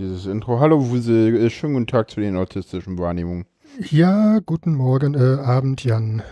[0.00, 0.58] dieses Intro.
[0.58, 3.44] Hallo Wusel, äh, schönen guten Tag zu den autistischen Wahrnehmungen.
[3.90, 6.22] Ja, guten Morgen, äh, Abend, Jan.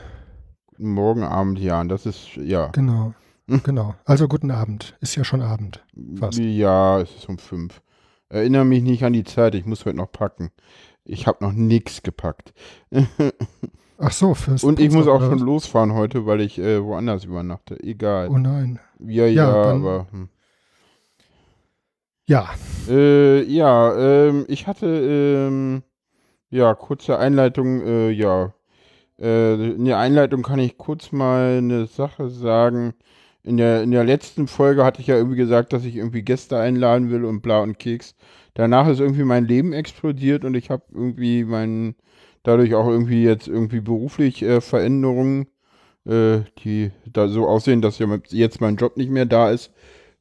[0.69, 1.89] Guten Morgen, Abend, Jan.
[1.89, 2.69] Das ist, ja.
[2.69, 3.13] Genau,
[3.47, 3.61] Hm.
[3.63, 3.95] genau.
[4.07, 4.97] Also guten Abend.
[5.01, 5.85] Ist ja schon Abend.
[6.19, 6.39] Fast.
[6.39, 7.83] Ja, es ist um fünf.
[8.31, 10.51] Erinnere mich nicht an die Zeit, ich muss heute noch packen.
[11.05, 12.53] Ich habe noch nichts gepackt.
[13.99, 17.83] Ach so, fürs Und ich muss auch schon losfahren heute, weil ich äh, woanders übernachte.
[17.83, 18.29] Egal.
[18.29, 18.79] Oh nein.
[18.99, 20.07] ja, ja, ja, aber.
[20.11, 20.29] Hm.
[22.29, 22.51] Ja,
[22.89, 23.95] Äh, ja,
[24.29, 25.83] ähm, ich hatte, ähm,
[26.51, 28.55] ja, kurze Einleitung, äh, ja.
[29.21, 32.95] Äh, in der Einleitung kann ich kurz mal eine Sache sagen.
[33.45, 36.59] In der, in der letzten Folge hatte ich ja irgendwie gesagt, dass ich irgendwie Gäste
[36.59, 38.17] einladen will und bla und Keks.
[38.55, 41.97] Danach ist irgendwie mein Leben explodiert und ich habe irgendwie meinen,
[42.45, 45.49] dadurch auch irgendwie jetzt irgendwie beruflich äh, Veränderungen,
[46.07, 49.73] äh, die da so aussehen, dass jetzt mein Job nicht mehr da ist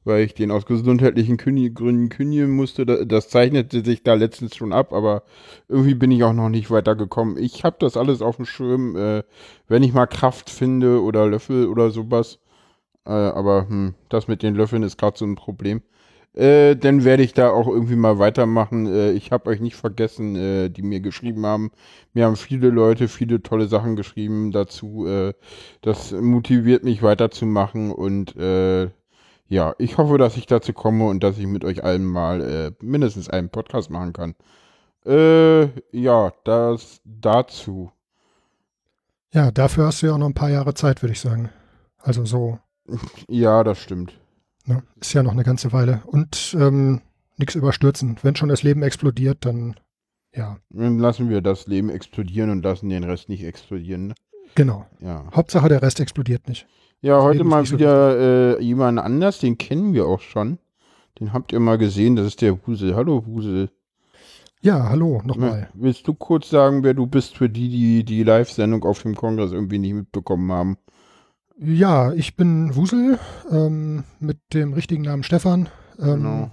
[0.04, 2.86] weil ich den aus gesundheitlichen Gründen kündigen musste.
[2.86, 5.22] Da- Das zeichnete sich da letztens schon ab, aber
[5.68, 7.36] irgendwie bin ich auch noch nicht weitergekommen.
[7.38, 9.22] Ich habe das alles auf dem Schirm, äh,
[9.68, 12.38] wenn ich mal Kraft finde oder Löffel oder sowas.
[13.06, 15.82] Äh, aber hm, das mit den Löffeln ist gerade so ein Problem.
[16.34, 18.86] Äh, dann werde ich da auch irgendwie mal weitermachen.
[18.86, 21.70] Äh, ich habe euch nicht vergessen, äh, die mir geschrieben haben.
[22.14, 25.06] Mir haben viele Leute viele tolle Sachen geschrieben dazu.
[25.06, 25.34] Äh,
[25.82, 28.90] das motiviert mich weiterzumachen und äh,
[29.48, 32.72] ja, ich hoffe, dass ich dazu komme und dass ich mit euch allen mal äh,
[32.84, 34.34] mindestens einen Podcast machen kann.
[35.06, 37.90] Äh, ja, das dazu.
[39.32, 41.50] ja, dafür hast du ja auch noch ein paar Jahre Zeit, würde ich sagen.
[41.98, 42.58] Also so,
[43.28, 44.18] Ja, das stimmt.
[44.66, 44.82] ne?
[45.00, 46.02] ist ja noch eine ganze Weile.
[46.06, 47.00] Und ähm,
[47.36, 48.18] nichts überstürzen.
[48.22, 49.76] Wenn schon das Leben explodiert, dann
[50.34, 54.12] ja, Dann lassen wir das Leben explodieren und lassen den Rest nicht explodieren.
[54.54, 54.86] Genau.
[55.00, 55.24] Ja.
[55.34, 56.66] Hauptsache der Rest explodiert nicht.
[57.00, 60.20] Ja, heute Leben ist mal nicht so wieder äh, jemand anders, den kennen wir auch
[60.20, 60.58] schon.
[61.20, 62.94] Den habt ihr mal gesehen, das ist der Wusel.
[62.94, 63.70] Hallo Wusel.
[64.60, 65.68] Ja, hallo, nochmal.
[65.74, 69.52] Willst du kurz sagen, wer du bist für die, die die Live-Sendung auf dem Kongress
[69.52, 70.78] irgendwie nicht mitbekommen haben?
[71.60, 73.18] Ja, ich bin Wusel
[73.50, 75.68] ähm, mit dem richtigen Namen Stefan.
[75.98, 76.50] Ähm, Genau.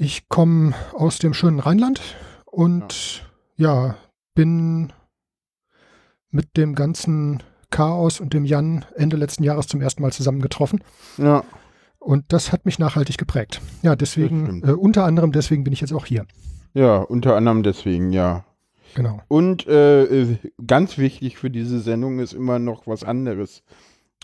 [0.00, 2.00] Ich komme aus dem schönen Rheinland
[2.46, 3.96] und ja.
[4.34, 4.92] bin
[6.30, 10.82] mit dem ganzen Chaos und dem Jan Ende letzten Jahres zum ersten Mal zusammengetroffen.
[11.18, 11.44] Ja.
[11.98, 13.60] Und das hat mich nachhaltig geprägt.
[13.82, 16.26] Ja, deswegen, äh, unter anderem deswegen bin ich jetzt auch hier.
[16.74, 18.44] Ja, unter anderem deswegen, ja.
[18.94, 19.20] Genau.
[19.28, 23.62] Und äh, ganz wichtig für diese Sendung ist immer noch was anderes.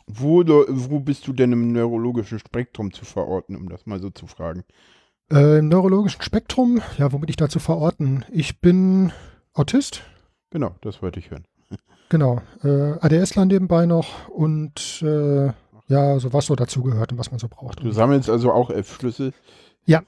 [0.06, 4.26] Wo, wo bist du denn im neurologischen Spektrum zu verorten, um das mal so zu
[4.26, 4.64] fragen?
[5.30, 8.24] Äh, Im neurologischen Spektrum, ja, wo bin ich da zu verorten?
[8.30, 9.12] Ich bin
[9.54, 10.02] Autist,
[10.54, 11.44] Genau, das wollte ich hören.
[12.08, 12.40] Genau.
[12.62, 15.46] Äh, ADSler nebenbei noch und äh,
[15.86, 17.82] ja, so was so dazugehört und was man so braucht.
[17.82, 19.32] Du sammelst also auch F-Schlüssel?
[19.86, 20.02] Ja.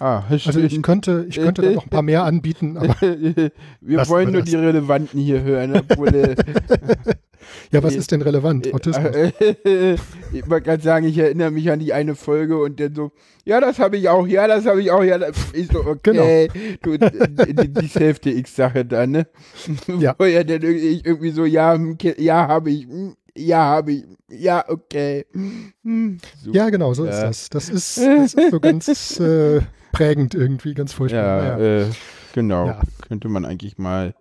[0.00, 2.94] Ah, Also ich könnte, ich könnte da noch ein paar mehr anbieten, aber
[3.80, 5.74] Wir wollen wir nur die Relevanten hier hören.
[5.76, 6.36] Obwohl, äh,
[7.70, 8.72] ja, was ist denn relevant?
[8.72, 9.14] Autismus.
[9.14, 9.32] Äh,
[10.32, 13.12] ich wollte gerade sagen, ich erinnere mich an die eine Folge und dann so,
[13.44, 16.48] ja, das habe ich auch, ja, das habe ich auch, ja, das ist so, okay.
[16.82, 19.26] Du, die, die Hälfte X-Sache da, ne?
[19.98, 20.14] Ja.
[20.18, 24.64] Wo er dann irgendwie, so, ja, hm, ja, habe ich, hm, ja, habe ich, ja,
[24.68, 25.26] okay.
[25.32, 26.18] Hm.
[26.52, 27.26] Ja, genau, so ist Ja.
[27.26, 27.48] das.
[27.50, 29.60] Das ist, das ist so ganz äh,
[29.92, 31.42] prägend irgendwie, ganz furchtbar.
[31.44, 31.80] Ja, Naja.
[31.82, 31.86] äh,
[32.34, 32.66] genau.
[32.66, 32.80] Ja.
[33.06, 34.14] Könnte man eigentlich mal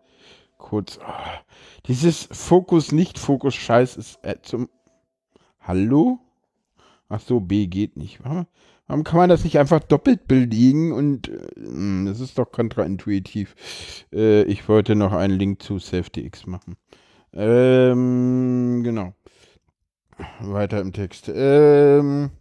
[0.57, 0.99] kurz.
[1.01, 1.41] ah,
[1.87, 4.69] dieses Fokus, Nicht-Fokus-Scheiß ist äh, zum.
[5.59, 6.19] Hallo?
[7.09, 8.23] Ach so, B geht nicht.
[8.23, 8.47] Warum,
[8.87, 10.91] warum kann man das nicht einfach doppelt belegen?
[10.91, 13.55] Und äh, hm, das ist doch kontraintuitiv.
[14.11, 16.75] Äh, ich wollte noch einen Link zu SafeDX machen.
[17.33, 19.13] Ähm, genau.
[20.39, 21.31] Weiter im Text.
[21.33, 22.31] Ähm,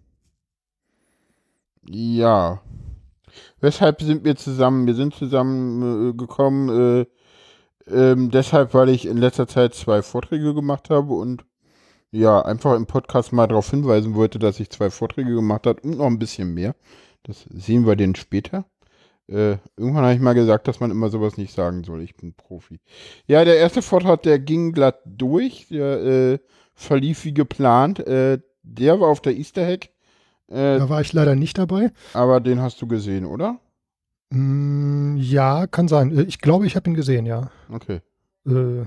[1.89, 2.63] ja.
[3.61, 4.87] Weshalb sind wir zusammen?
[4.87, 7.07] Wir sind zusammen äh, gekommen, äh,
[7.91, 11.45] ähm, deshalb, weil ich in letzter Zeit zwei Vorträge gemacht habe und
[12.13, 15.99] ja, einfach im Podcast mal darauf hinweisen wollte, dass ich zwei Vorträge gemacht habe und
[15.99, 16.75] noch ein bisschen mehr.
[17.25, 18.65] Das sehen wir denn später.
[19.29, 22.01] Äh, irgendwann habe ich mal gesagt, dass man immer sowas nicht sagen soll.
[22.03, 22.79] Ich bin Profi.
[23.27, 25.67] Ja, der erste Vortrag, der ging glatt durch.
[25.69, 26.39] Der äh,
[26.75, 27.99] verlief wie geplant.
[28.07, 29.87] Äh, der war auf der Easter Hack.
[30.49, 31.91] Äh, Da war ich leider nicht dabei.
[32.15, 33.59] aber den hast du gesehen, oder?
[34.31, 36.17] Mm, ja, kann sein.
[36.17, 37.51] Äh, Ich glaube, ich habe ihn gesehen, ja.
[37.73, 38.01] Okay.
[38.47, 38.83] Äh,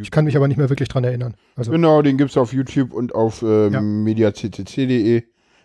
[0.00, 1.34] ich kann mich aber nicht mehr wirklich dran erinnern.
[1.54, 3.80] Also, Genau, den gibt's auf YouTube und auf äh, Ja.
[3.80, 5.22] mediaccc.de.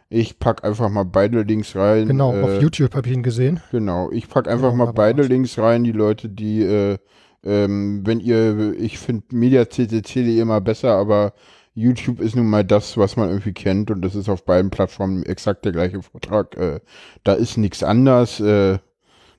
[0.09, 2.07] Ich pack einfach mal beide Links rein.
[2.07, 3.62] genau, äh, auf YouTube habe ich ihn gesehen.
[3.71, 5.29] Genau, ich pack einfach Genau, mal beide was.
[5.29, 6.97] Links rein, die Leute, die, äh,
[7.44, 11.33] ähm, wenn ihr, ich finde mediaccc.de immer besser, aber
[11.73, 15.23] YouTube ist nun mal das, was man irgendwie kennt und das ist auf beiden Plattformen
[15.23, 16.56] exakt der gleiche Vortrag.
[16.56, 16.79] Äh,
[17.23, 18.39] da ist nichts anders.
[18.39, 18.77] Äh,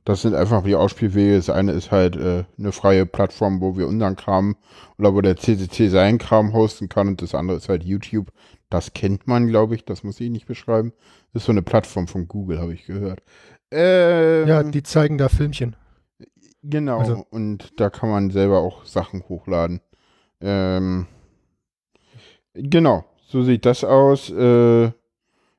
[0.07, 1.35] das sind einfach die Ausspielwege.
[1.37, 4.57] Das eine ist halt äh, eine freie Plattform, wo wir unseren Kram
[4.99, 8.31] oder wo der CCC seinen Kram hosten kann und das andere ist halt YouTube.
[8.71, 9.85] Das kennt man, glaube ich.
[9.85, 10.93] Das muss ich nicht beschreiben.
[11.33, 13.21] Das ist so eine Plattform von Google, habe ich gehört.
[13.73, 15.75] Ähm, Ja, die zeigen da Filmchen.
[16.63, 19.81] Genau, Also- und da kann man selber auch Sachen hochladen.
[20.41, 21.07] Ähm,
[22.55, 24.31] genau, so sieht das aus.
[24.31, 24.93] Äh,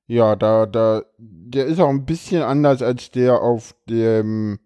[0.07, 4.59] ja, da, da, der ist auch ein bisschen anders als der auf dem,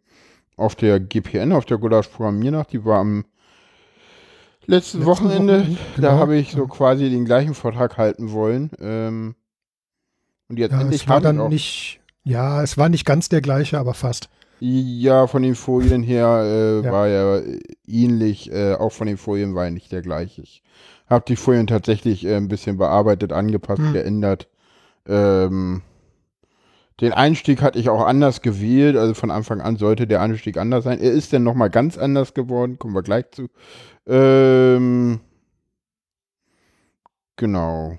[0.56, 2.72] auf der GPN, auf der Gulasch Programmiernacht.
[2.74, 3.26] Die war am
[4.66, 5.60] letzten Letzten Wochenende.
[5.62, 6.20] Wochenende, Da genau.
[6.20, 8.72] habe ich so quasi den gleichen Vortrag halten wollen.
[8.80, 9.36] Ähm,
[10.50, 13.80] und jetzt Ja, endlich es war dann nicht, ja, es war nicht ganz der gleiche,
[13.80, 14.30] aber fast.
[14.60, 16.92] Ja, von den Folien her äh, Ja.
[16.92, 20.44] war er äh, ähnlich, äh, auch von den Folien war er nicht der gleiche.
[20.44, 20.62] Ich
[21.10, 23.94] habe die Folien tatsächlich äh, ein bisschen bearbeitet, angepasst, Hm.
[23.94, 24.48] geändert.
[25.07, 25.81] Ähm,
[27.01, 30.83] den Einstieg hatte ich auch anders gewählt, also von Anfang an sollte der Einstieg anders
[30.83, 31.00] sein.
[31.00, 33.50] Er ist dann nochmal ganz anders geworden, kommen wir gleich zu.
[34.06, 35.19] Ähm,
[37.36, 37.98] genau.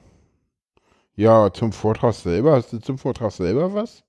[1.17, 4.05] Ja, zum Vortrag selber, hast du zum Vortrag selber was?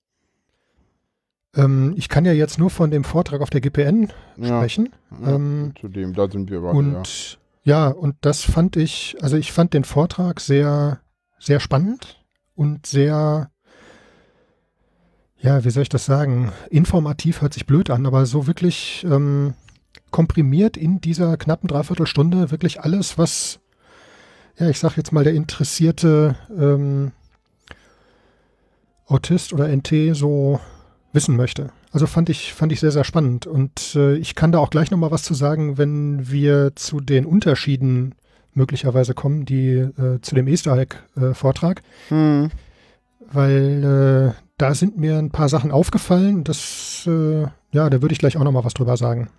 [1.56, 4.60] Ähm, ich kann ja jetzt nur von dem Vortrag auf der GPN Ja.
[4.60, 4.90] sprechen.
[5.24, 6.70] Ja, Ähm, zu dem, da sind wir ja.
[6.70, 11.00] Und ja, und das fand ich, also ich fand den Vortrag sehr,
[11.40, 12.23] sehr spannend
[12.56, 13.52] und sehr,
[15.40, 16.52] ja, wie soll ich das sagen?
[16.70, 19.54] Informativ hört sich blöd an, aber so wirklich ähm,
[20.12, 23.60] komprimiert in dieser knappen Dreiviertelstunde wirklich alles, was,
[24.58, 27.12] ja, ich sag jetzt mal, der interessierte ähm,
[29.06, 30.60] Autist oder NT so
[31.12, 31.72] wissen möchte.
[31.92, 33.46] Also fand ich, fand ich sehr, sehr spannend.
[33.46, 37.26] Und äh, ich kann da auch gleich nochmal was zu sagen, wenn wir zu den
[37.26, 38.16] Unterschieden
[38.56, 41.82] möglicherweise kommen, die äh, zu dem Easter Egg-Vortrag.
[42.10, 42.50] Hm.
[43.32, 46.44] weil äh, da sind mir ein paar Sachen aufgefallen.
[46.44, 49.30] Das, äh, ja, da würde ich gleich auch nochmal was drüber sagen.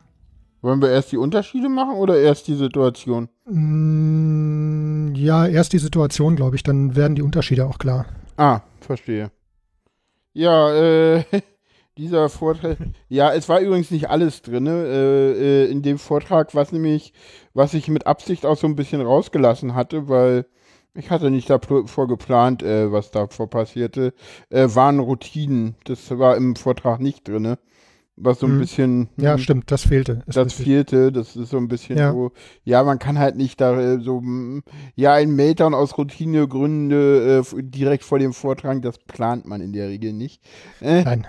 [0.62, 3.28] Wollen wir erst die Unterschiede machen oder erst die Situation?
[3.44, 8.06] Mm, ja, erst die Situation, glaube ich, dann werden die Unterschiede auch klar.
[8.36, 9.30] Ah, verstehe.
[10.32, 11.24] Ja, äh,
[11.98, 12.78] dieser Vortrag.
[13.08, 14.66] Ja, es war übrigens nicht alles drin.
[14.66, 17.12] Äh, äh, in dem Vortrag, was nämlich,
[17.52, 20.46] was ich mit Absicht auch so ein bisschen rausgelassen hatte, weil
[20.94, 24.14] ich hatte nicht davor geplant, äh, was davor passierte,
[24.50, 25.76] äh, waren Routinen.
[25.84, 27.56] Das war im Vortrag nicht drin.
[28.16, 28.58] Was so ein Hm.
[28.60, 29.08] bisschen.
[29.16, 30.22] Ja, hm, stimmt, das fehlte.
[30.26, 30.66] Das richtig.
[30.66, 32.12] fehlte, das ist so ein bisschen Ja.
[32.12, 32.30] so,
[32.62, 34.62] ja, man kann halt nicht da äh, so, mm,
[34.94, 39.88] ja, ein Meltdown aus Routinegründen äh, direkt vor dem Vortrag, das plant man in der
[39.88, 40.40] Regel nicht.
[40.80, 41.26] Äh, Nein.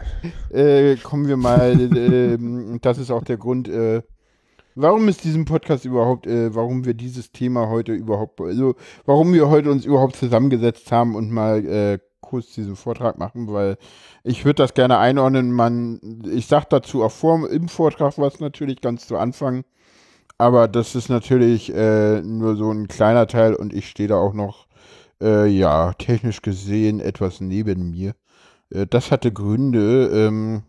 [0.52, 4.04] äh, kommen wir mal, äh, ähm, das ist auch der Grund, äh,
[4.76, 9.50] warum ist diesem Podcast überhaupt, äh, warum wir dieses Thema heute überhaupt, also warum wir
[9.50, 13.78] heute uns überhaupt zusammengesetzt haben und mal äh, kurz diesen Vortrag machen, weil
[14.24, 15.52] ich würde das gerne einordnen.
[15.52, 19.64] Man, ich sag dazu auch vor im Vortrag was natürlich ganz zu Anfang,
[20.38, 24.34] aber das ist natürlich äh, nur so ein kleiner Teil und ich stehe da auch
[24.34, 24.68] noch,
[25.22, 28.16] äh, ja, technisch gesehen etwas neben mir.
[28.70, 30.10] Äh, das hatte Gründe.
[30.14, 30.64] Ähm,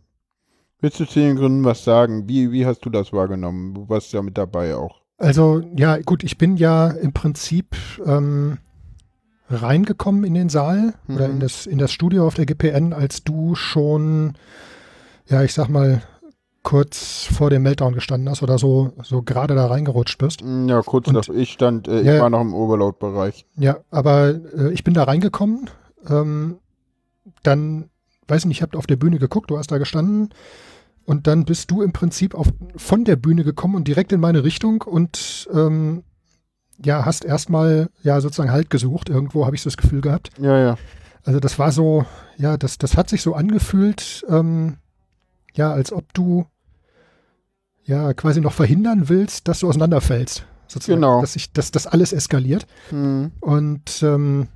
[0.81, 2.28] willst du zu den Gründen was sagen?
[2.28, 3.75] Wie, wie hast du das wahrgenommen?
[3.75, 5.00] Du warst ja mit dabei auch.
[5.19, 8.59] Also, ja, gut, ich bin ja im Prinzip ähm,
[9.49, 11.35] reingekommen in den Saal oder Mhm.
[11.35, 14.35] in das, in das Studio auf der GPN, als du schon,
[15.29, 16.03] ja, ich sag mal,
[16.62, 20.43] kurz vor dem Meltdown gestanden hast oder so, so gerade da reingerutscht bist.
[20.45, 22.21] Mm, Ja, kurz nach ich stand, äh, ich Ja.
[22.21, 23.47] war noch im Overload-Bereich.
[23.57, 25.71] Ja, aber äh, ich bin da reingekommen.
[26.09, 26.57] Ähm,
[27.45, 27.88] dann,
[28.26, 30.31] weiß nicht, ich habe auf der Bühne geguckt, du hast da gestanden.
[31.05, 34.43] Und dann bist du im Prinzip auf, von der Bühne gekommen und direkt in meine
[34.43, 36.03] Richtung und ähm,
[36.85, 39.09] ja, hast erstmal ja sozusagen Halt gesucht.
[39.09, 40.30] Irgendwo habe ich so das Gefühl gehabt.
[40.38, 40.76] Ja, ja.
[41.25, 42.04] Also das war so,
[42.37, 44.76] ja, das, das hat sich so angefühlt, ähm,
[45.54, 46.47] ja, als ob du
[47.85, 50.45] ja quasi noch verhindern willst, dass du auseinanderfällst.
[50.68, 51.21] Sozusagen, Genau.
[51.21, 52.66] Dass, sich, dass das alles eskaliert.
[52.90, 53.33] Hm.
[53.40, 54.49] Und ähm,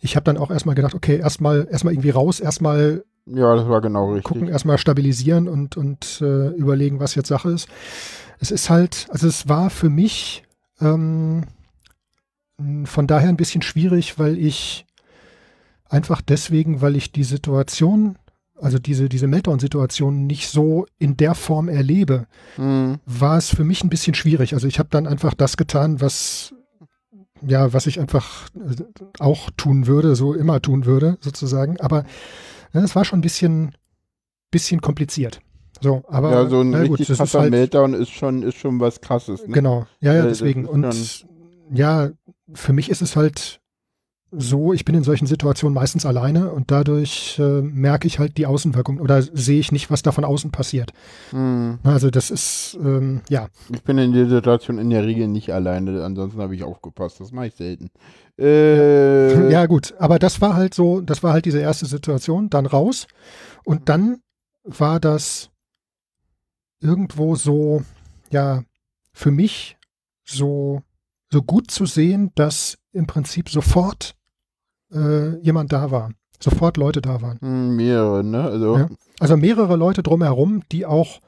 [0.00, 3.80] ich habe dann auch erstmal gedacht, okay, erstmal erstmal irgendwie raus, erstmal Ja, das war
[3.80, 4.24] genau richtig.
[4.24, 7.68] gucken, erstmal stabilisieren und, und äh, überlegen, was jetzt Sache ist.
[8.40, 10.44] Es ist halt, also es war für mich
[10.80, 11.44] ähm,
[12.84, 14.84] von daher ein bisschen schwierig, weil ich
[15.88, 18.18] einfach deswegen, weil ich die Situation,
[18.60, 22.98] also diese, diese Meltdown-Situation nicht so in der Form erlebe, Hm.
[23.06, 24.54] war es für mich ein bisschen schwierig.
[24.54, 26.54] Also ich habe dann einfach das getan, was
[27.46, 28.82] ja, was ich einfach äh,
[29.20, 31.80] auch tun würde, so immer tun würde, sozusagen.
[31.80, 32.04] Aber
[32.72, 33.76] ja, es war schon ein bisschen,
[34.50, 35.40] bisschen kompliziert.
[35.80, 38.56] So, aber ja, so ein na gut, richtig ist krasser halt, Meltdown ist schon, ist
[38.56, 39.46] schon was krasses.
[39.46, 39.54] Ne?
[39.54, 40.66] Genau, ja, ja, Äh, deswegen.
[40.66, 41.26] Und
[41.72, 42.10] ja,
[42.52, 43.60] für mich ist es halt
[44.30, 48.44] so, ich bin in solchen Situationen meistens alleine und dadurch äh, merke ich halt die
[48.44, 50.92] Außenwirkung oder sehe ich nicht, was da von außen passiert.
[51.30, 51.78] Hm.
[51.82, 53.48] Also das ist, ähm, ja.
[53.72, 57.20] Ich bin in der Situation in der Regel nicht alleine, ansonsten habe ich aufgepasst.
[57.20, 57.90] Das mache ich selten.
[58.38, 62.66] Äh, Ja gut, aber das war halt so, das war halt diese erste Situation, dann
[62.66, 63.06] raus
[63.64, 64.18] und dann
[64.64, 65.48] war das
[66.80, 67.82] irgendwo so,
[68.30, 68.62] ja,
[69.12, 69.76] für mich
[70.24, 70.82] so,
[71.30, 74.14] so gut zu sehen, dass im Prinzip sofort
[74.92, 76.10] äh, jemand da war.
[76.40, 77.38] Sofort Leute da waren.
[77.40, 78.44] hm, mehrere, ne?
[78.44, 78.88] Also, Ja.
[79.18, 81.20] Also mehrere Leute drumherum, die auch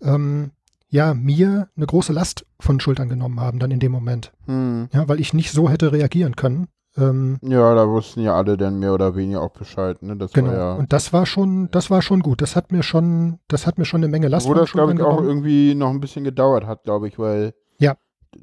[0.00, 0.52] ähm,
[0.88, 4.32] ja mir eine große Last von Schultern genommen haben dann in dem Moment.
[4.44, 4.88] hm.
[4.92, 6.68] Ja, weil ich nicht so hätte reagieren können.
[6.98, 10.16] Ähm, ja, da wussten ja alle dann mehr oder weniger auch Bescheid, ne?
[10.16, 10.48] Das genau.
[10.48, 10.74] war ja.
[10.74, 12.40] Und das war schon, das war schon gut.
[12.40, 15.02] Das hat mir schon, das hat mir schon eine Menge Last den das, glaube ich,
[15.02, 17.54] auch irgendwie noch ein bisschen gedauert hat, glaube ich, weil.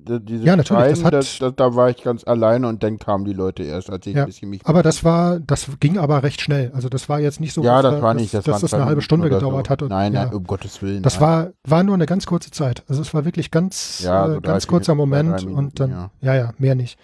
[0.07, 0.19] Ja.
[0.19, 2.99] Diese Ja, natürlich, das Schreien, hat- das, das, da war ich ganz alleine und dann
[2.99, 4.61] kamen die Leute erst, als ich Ja, ein bisschen mich.
[4.65, 6.71] Aber das war, das ging aber recht schnell.
[6.73, 8.73] Also das war jetzt nicht so, ja, dass das da- war nicht, das, dass das
[8.73, 9.69] eine halbe Stunde gedauert so.
[9.71, 9.81] hat.
[9.81, 10.25] Und, Nein, ja.
[10.25, 11.03] nein, um Gottes Willen.
[11.03, 11.21] Das nein.
[11.21, 12.83] war, war nur eine ganz kurze Zeit.
[12.87, 16.11] Also es war wirklich ganz, Ja, so äh, ganz kurzer Moment Minuten, und dann, ja.
[16.21, 16.97] ja, ja, mehr nicht.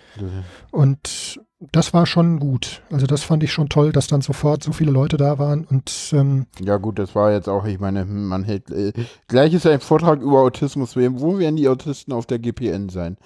[0.71, 1.39] Und
[1.71, 2.81] das war schon gut.
[2.91, 5.91] Also das fand ich schon toll, dass dann sofort so viele Leute da waren und
[6.13, 8.71] ähm, Ja, gut, das war jetzt auch, ich meine, man hält.
[8.71, 8.93] Äh,
[9.27, 10.95] gleich ist ein Vortrag über Autismus.
[10.95, 13.17] Wo werden die Autisten auf der GPN sein?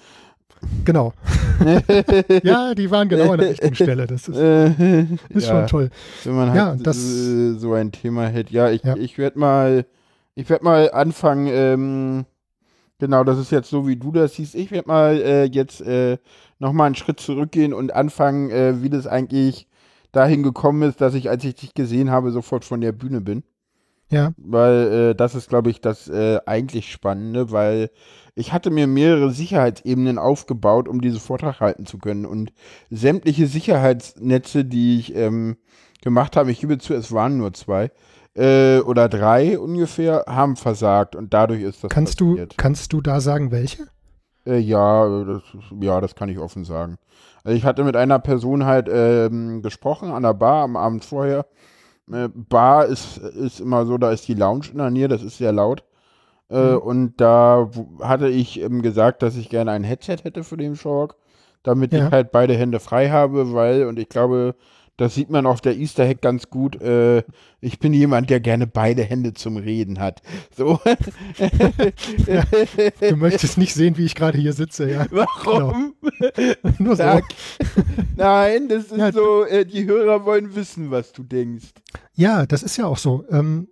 [0.84, 1.12] genau.
[2.42, 4.06] ja, die waren genau an der richtigen Stelle.
[4.06, 4.36] Das ist,
[5.28, 5.90] ist ja, schon toll.
[6.24, 8.50] Wenn man Ja, halt das- äh, so ein Thema hält.
[8.50, 8.96] Ja, ich, Ja.
[8.96, 9.86] ich werde mal,
[10.34, 12.24] ich werde mal anfangen, ähm,
[13.04, 14.54] genau, das ist jetzt so, wie du das siehst.
[14.54, 16.16] Ich werde mal äh, jetzt äh,
[16.58, 19.68] nochmal einen Schritt zurückgehen und anfangen, äh, wie das eigentlich
[20.10, 23.42] dahin gekommen ist, dass ich, als ich dich gesehen habe, sofort von der Bühne bin.
[24.10, 27.90] Ja, Weil äh, das ist, glaube ich, das äh, eigentlich Spannende, weil
[28.34, 32.24] ich hatte mir mehrere Sicherheitsebenen aufgebaut, um diesen Vortrag halten zu können.
[32.24, 32.54] Und
[32.88, 35.58] sämtliche Sicherheitsnetze, die ich ähm,
[36.02, 37.90] gemacht habe, ich gebe zu, es waren nur zwei
[38.34, 41.16] äh, oder drei ungefähr, haben versagt.
[41.16, 42.54] Und dadurch ist das kannst du, passiert.
[42.58, 43.86] kannst du da sagen, welche?
[44.46, 45.42] Äh, ja, das,
[45.80, 46.96] ja, das kann ich offen sagen.
[47.44, 51.46] Also ich hatte mit einer Person halt ähm, gesprochen an der Bar am Abend vorher.
[52.12, 55.38] Äh, Bar ist, ist immer so, da ist die Lounge in der Nähe, das ist
[55.38, 55.84] sehr laut.
[56.50, 56.78] Äh, Mhm.
[56.78, 57.70] Und da
[58.02, 61.16] hatte ich ähm, gesagt, dass ich gerne ein Headset hätte für den Shork,
[61.62, 62.06] damit Ja.
[62.06, 64.54] ich halt beide Hände frei habe, weil, und ich glaube,
[64.96, 67.22] das sieht man auf der Easter Hack ganz gut, äh,
[67.60, 70.22] ich bin jemand, der gerne beide Hände zum Reden hat.
[70.56, 70.80] So.
[73.00, 75.06] Du möchtest nicht sehen, wie ich gerade hier sitze, ja.
[75.10, 75.94] Warum?
[76.78, 77.02] Nur so.
[77.02, 77.24] Sag.
[78.16, 81.68] Nein, das ist Ja, so, äh, die Hörer wollen wissen, was du denkst.
[82.14, 83.24] Ja, das ist ja auch so.
[83.30, 83.68] Ähm,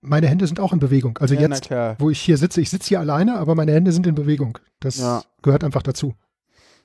[0.00, 1.18] meine Hände sind auch in Bewegung.
[1.18, 4.06] Also ja, jetzt, wo ich hier sitze, ich sitze hier alleine, aber meine Hände sind
[4.06, 4.58] in Bewegung.
[4.80, 5.22] Das Ja.
[5.42, 6.14] gehört einfach dazu.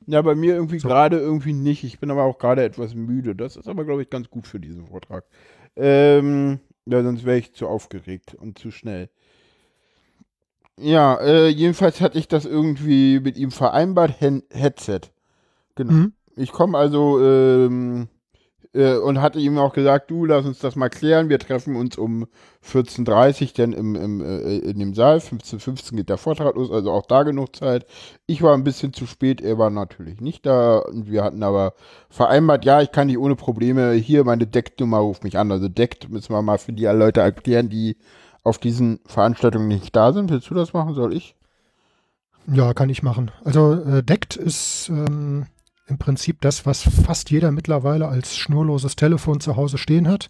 [0.07, 0.87] Ja, bei mir irgendwie So.
[0.87, 1.83] gerade irgendwie nicht.
[1.83, 3.35] Ich bin aber auch gerade etwas müde.
[3.35, 5.25] Das ist aber, glaube ich, ganz gut für diesen Vortrag.
[5.75, 9.09] Ähm, ja, sonst wäre ich zu aufgeregt und zu schnell.
[10.79, 15.01] Ja, äh, jedenfalls hatte ich das irgendwie mit ihm vereinbart, Hen Headset.
[15.75, 15.91] Genau.
[15.93, 16.13] Mhm.
[16.35, 18.07] Ich komme also ähm,
[18.73, 21.29] äh, und hatte ihm auch gesagt, du, lass uns das mal klären.
[21.29, 22.27] Wir treffen uns um
[22.63, 25.17] 14.30 Uhr dann im, im, äh, in dem Saal.
[25.17, 27.85] 15.15 Uhr geht der Vortrag los, also auch da genug Zeit.
[28.25, 30.79] Ich war ein bisschen zu spät, er war natürlich nicht da.
[30.79, 31.73] Und wir hatten aber
[32.09, 35.51] vereinbart, ja, ich kann dich ohne Probleme, hier meine Decknummer, ruf mich an.
[35.51, 37.97] Also deckt müssen wir mal für die Leute erklären, die
[38.43, 40.29] auf diesen Veranstaltungen nicht da sind.
[40.31, 40.93] Willst du das machen?
[40.93, 41.35] Soll ich?
[42.47, 43.31] Ja, kann ich machen.
[43.43, 45.45] Also äh, DECT ist ähm,
[45.89, 50.29] im Prinzip das, was fast jeder mittlerweile als schnurloses Telefon zu Hause stehen hat.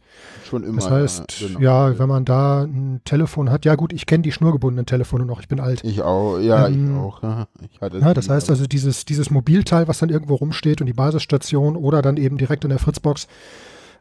[0.49, 0.77] Schon immer.
[0.77, 1.59] Das heißt, ja, genau.
[1.59, 5.41] ja, wenn man da ein Telefon hat, ja gut, ich kenne die schnurgebundenen Telefone noch,
[5.41, 5.83] ich bin alt.
[5.83, 7.45] Ich auch, ja, Ähm, ich auch.
[7.71, 10.93] Ich hatte Ja, das heißt also dieses, dieses Mobilteil, was dann irgendwo rumsteht und die
[10.93, 13.27] Basisstation oder dann eben direkt in der Fritzbox,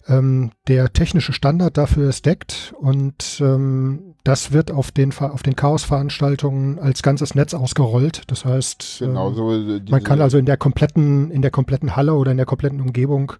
[0.08, 5.56] ähm, der technische Standard dafür ist deckt und ähm, das wird auf den, auf den
[5.56, 8.22] Chaos-Veranstaltungen als ganzes Netz ausgerollt.
[8.26, 11.96] Das heißt, Genau, ähm, so äh, man kann also in der kompletten, in der kompletten
[11.96, 13.34] Halle oder in der kompletten Umgebung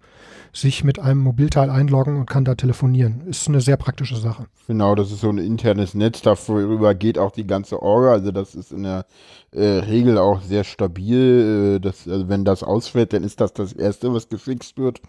[0.53, 3.21] sich mit einem Mobilteil einloggen und kann da telefonieren.
[3.27, 4.47] Ist eine sehr praktische Sache.
[4.67, 8.11] Genau, das ist so ein internes Netz, darüber geht auch die ganze Orga.
[8.11, 9.05] Also das ist in der
[9.51, 11.75] äh, Regel auch sehr stabil.
[11.75, 15.01] Äh, das, also wenn das ausfällt, dann ist das das Erste, was gefixt wird.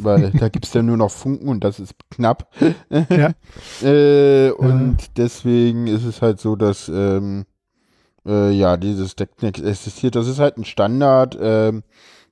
[0.00, 2.48] Weil da gibt es dann nur noch Funken und das ist knapp.
[3.10, 3.32] Ja.
[3.86, 7.46] äh, und deswegen ist es halt so, dass ähm,
[8.26, 10.16] äh, ja, dieses Decknet existiert.
[10.16, 11.82] Das ist halt ein Standard, ähm,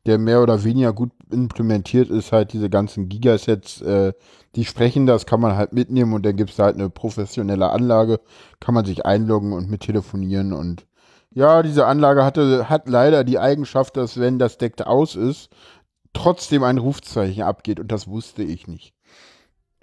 [0.06, 4.12] der mehr oder weniger gut implementiert ist, halt diese ganzen Gigasets, äh,
[4.56, 8.20] die sprechen das, kann man halt mitnehmen und dann gibt es halt eine professionelle Anlage,
[8.60, 10.86] kann man sich einloggen und mit telefonieren und
[11.34, 15.50] Ja, diese Anlage hatte, hat leider die Eigenschaft, dass wenn das Deck aus ist,
[16.12, 18.94] trotzdem ein Rufzeichen abgeht und das wusste ich nicht.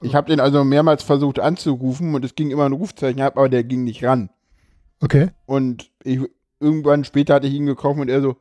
[0.02, 3.50] Ich habe den also mehrmals versucht anzurufen und es ging immer ein Rufzeichen ab, aber
[3.50, 4.30] der ging nicht ran.
[5.02, 5.32] Okay.
[5.46, 6.20] Und ich,
[6.60, 8.38] irgendwann später hatte ich ihn gekauft und er so,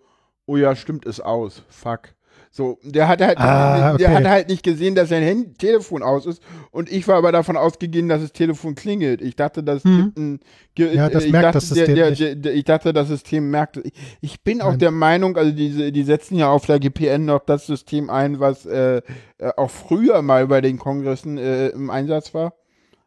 [0.46, 1.62] oh ja, stimmt, ist aus.
[1.68, 2.14] Fuck.
[2.50, 4.16] So, der hat halt, Ah, der okay.
[4.16, 7.56] hat halt nicht gesehen, dass sein Hand Telefon aus ist und ich war aber davon
[7.56, 9.20] ausgegangen, dass das Telefon klingelt.
[9.22, 10.40] Ich dachte, das gibt ein,
[10.76, 13.76] Ja, das ich merkt dachte, das System der, der, der, ich dachte, das System merkt.
[13.78, 14.78] Ich, ich bin auch Nein.
[14.78, 18.64] der Meinung, also diese, die setzen ja auf der GPN noch das System ein, was
[18.66, 19.02] äh,
[19.38, 22.54] äh, auch früher mal bei den Kongressen äh, im Einsatz war.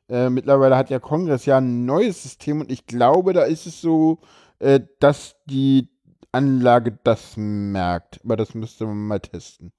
[0.08, 3.82] Äh, mittlerweile hat ja Kongress ja ein neues System und ich glaube, da ist es
[3.82, 4.20] so,
[4.60, 5.88] äh, dass die
[6.32, 8.20] Anlage das merkt.
[8.24, 9.72] Aber das müsste man mal testen.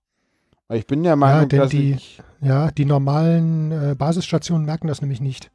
[0.68, 2.22] Weil ich bin der Meinung, denn dass die- ich.
[2.40, 5.50] Ja, die normalen äh, Basisstationen merken das nämlich nicht.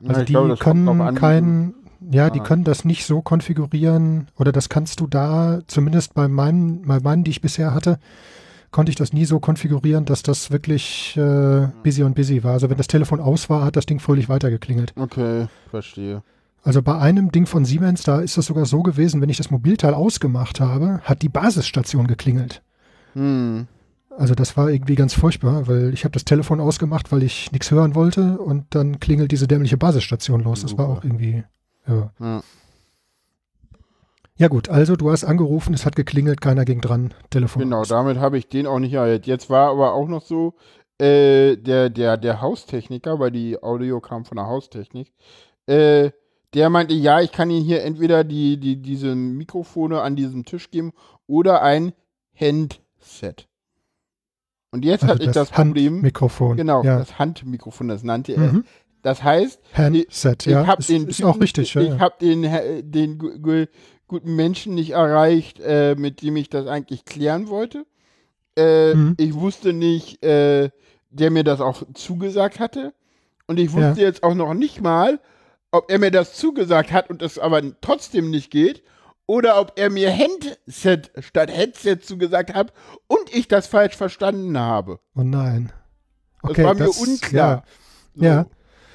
[0.00, 1.74] Ja, Also ich die glaube, können drauf an, wie kein,
[2.10, 2.44] ja, die Ah.
[2.44, 7.24] können das nicht so konfigurieren oder das kannst du da, zumindest bei meinen, bei meinen,
[7.24, 7.98] die ich bisher hatte,
[8.70, 12.52] konnte ich das nie so konfigurieren, dass das wirklich äh, busy und busy war.
[12.52, 14.92] Also wenn das Telefon aus war, hat das Ding fröhlich weitergeklingelt.
[14.96, 16.22] Okay, verstehe.
[16.66, 19.52] Also bei einem Ding von Siemens, da ist das sogar so gewesen, wenn ich das
[19.52, 22.60] Mobilteil ausgemacht habe, hat die Basisstation geklingelt.
[23.12, 23.68] Hm.
[24.10, 27.70] Also das war irgendwie ganz furchtbar, weil ich habe das Telefon ausgemacht, weil ich nichts
[27.70, 30.62] hören wollte und dann klingelt diese dämliche Basisstation los.
[30.62, 31.44] Das war auch irgendwie,
[31.86, 32.10] ja.
[32.18, 32.42] Ja.
[34.36, 37.88] Ja gut, also du hast angerufen, es hat geklingelt, keiner ging dran, Telefon Genau, aus.
[37.88, 39.28] damit habe ich den auch nicht erhält.
[39.28, 40.54] Jetzt war aber auch noch so,
[40.98, 45.12] äh, der, der, der Haustechniker, weil die Audio kam von der Haustechnik,
[45.68, 46.10] äh,
[46.56, 50.70] der meinte, ja, ich kann Ihnen hier entweder die, die, diese Mikrofone an diesem Tisch
[50.70, 50.92] geben
[51.28, 51.92] oder ein
[52.38, 53.46] Handset.
[54.72, 56.56] Und jetzt Also hatte ich das Problem, Handmikrofon.
[56.56, 56.98] genau, ja.
[56.98, 58.52] das Handmikrofon, das nannte er.
[58.52, 58.64] Mhm.
[59.02, 60.66] Das heißt, Handset, ich ja.
[60.66, 61.72] habe ist, den ist Typen- auch richtig.
[61.74, 61.98] Ja, Ich ja.
[62.00, 63.66] habe den, äh, den gu- gu-
[64.08, 67.86] guten Menschen nicht erreicht, äh, mit dem ich das eigentlich klären wollte.
[68.58, 69.14] Äh, Mhm.
[69.18, 70.70] Ich wusste nicht, äh,
[71.10, 72.92] der mir das auch zugesagt hatte.
[73.46, 75.20] Und ich wusste jetzt auch noch nicht mal,
[75.72, 78.82] ob er mir das zugesagt hat und es aber trotzdem nicht geht.
[79.28, 82.72] Oder ob er mir Handset statt Headset zugesagt hat
[83.08, 85.00] und ich das falsch verstanden habe.
[85.16, 85.72] Oh nein.
[86.42, 87.64] Das Okay, war mir das, unklar.
[88.14, 88.24] So.
[88.24, 88.46] Ja.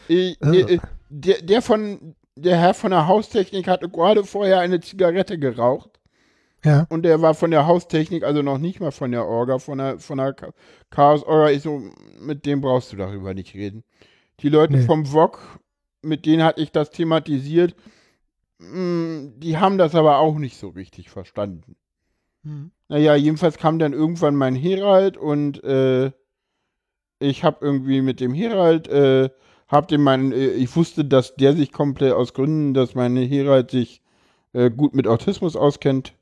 [0.08, 0.76] Ich, Äh.
[0.76, 0.80] äh,
[1.10, 6.00] der, der von der Herr von der Haustechnik hatte gerade vorher eine Zigarette geraucht
[6.64, 6.88] Ja, ja.
[6.90, 10.00] und der war von der Haustechnik, also noch nicht mal von der Orga, von der
[10.00, 10.54] von der Cha-
[10.92, 11.50] Chaos Orga.
[11.50, 11.82] Ich so,
[12.22, 13.84] mit dem brauchst du darüber nicht reden.
[14.40, 14.86] Die Leute Nee.
[14.86, 15.60] vom VOG,
[16.02, 17.76] mit denen hatte ich das thematisiert,
[18.60, 21.76] mh, die haben das aber auch nicht so richtig verstanden.
[22.44, 22.72] Mhm.
[22.88, 26.12] Naja, jedenfalls kam dann irgendwann mein Herald und äh,
[27.20, 29.30] ich habe irgendwie mit dem Herald, äh,
[29.68, 33.72] hab dem meinen, äh, ich wusste, dass der sich komplett aus Gründen, dass mein Herald
[33.72, 34.02] sich
[34.54, 36.14] äh, gut mit Autismus auskennt,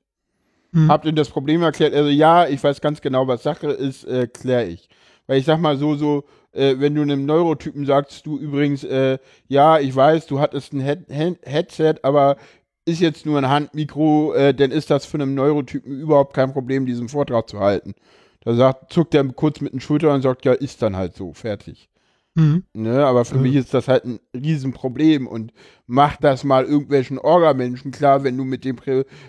[0.71, 0.87] Mhm.
[0.87, 1.95] hab ihm das Problem erklärt.
[1.95, 4.87] Also ja, ich weiß ganz genau, was Sache ist, äh, klär ich.
[5.25, 9.17] Weil ich sag mal so, so, äh, wenn du einem Neurotypen sagst, du übrigens, äh,
[9.47, 12.37] ja, ich weiß, du hattest ein Head Head Headset, aber
[12.85, 16.85] ist jetzt nur ein Handmikro, äh, dann ist das für einen Neurotypen überhaupt kein Problem,
[16.85, 17.93] diesen Vortrag zu halten.
[18.41, 21.33] Da sagt, zuckt er kurz mit den Schultern und sagt, ja, ist dann halt so,
[21.33, 21.88] fertig.
[22.39, 22.63] Mhm.
[22.73, 23.41] Ne, aber für Ja.
[23.41, 25.51] mich ist das halt ein Riesenproblem und
[25.87, 28.77] mach das mal irgendwelchen Orgamenschen klar, wenn du mit dem,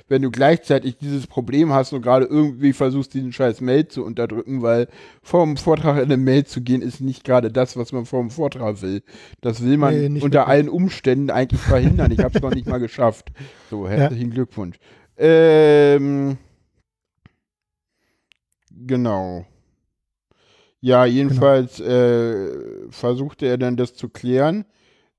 [0.08, 4.62] wenn du gleichzeitig dieses Problem hast und gerade irgendwie versuchst, diesen scheiß Mail zu unterdrücken,
[4.62, 4.88] weil
[5.22, 8.82] vom Vortrag in eine Mail zu gehen, ist nicht gerade das, was man vom Vortrag
[8.82, 9.02] will.
[9.40, 12.12] Das will man Nee, unter allen Umständen eigentlich verhindern.
[12.12, 13.32] Ich habe es noch nicht mal geschafft.
[13.70, 14.76] So, herzlichen Glückwunsch.
[15.16, 16.38] Ähm,
[18.70, 19.44] genau.
[20.80, 24.64] Ja, jedenfalls äh, versuchte er dann das zu klären.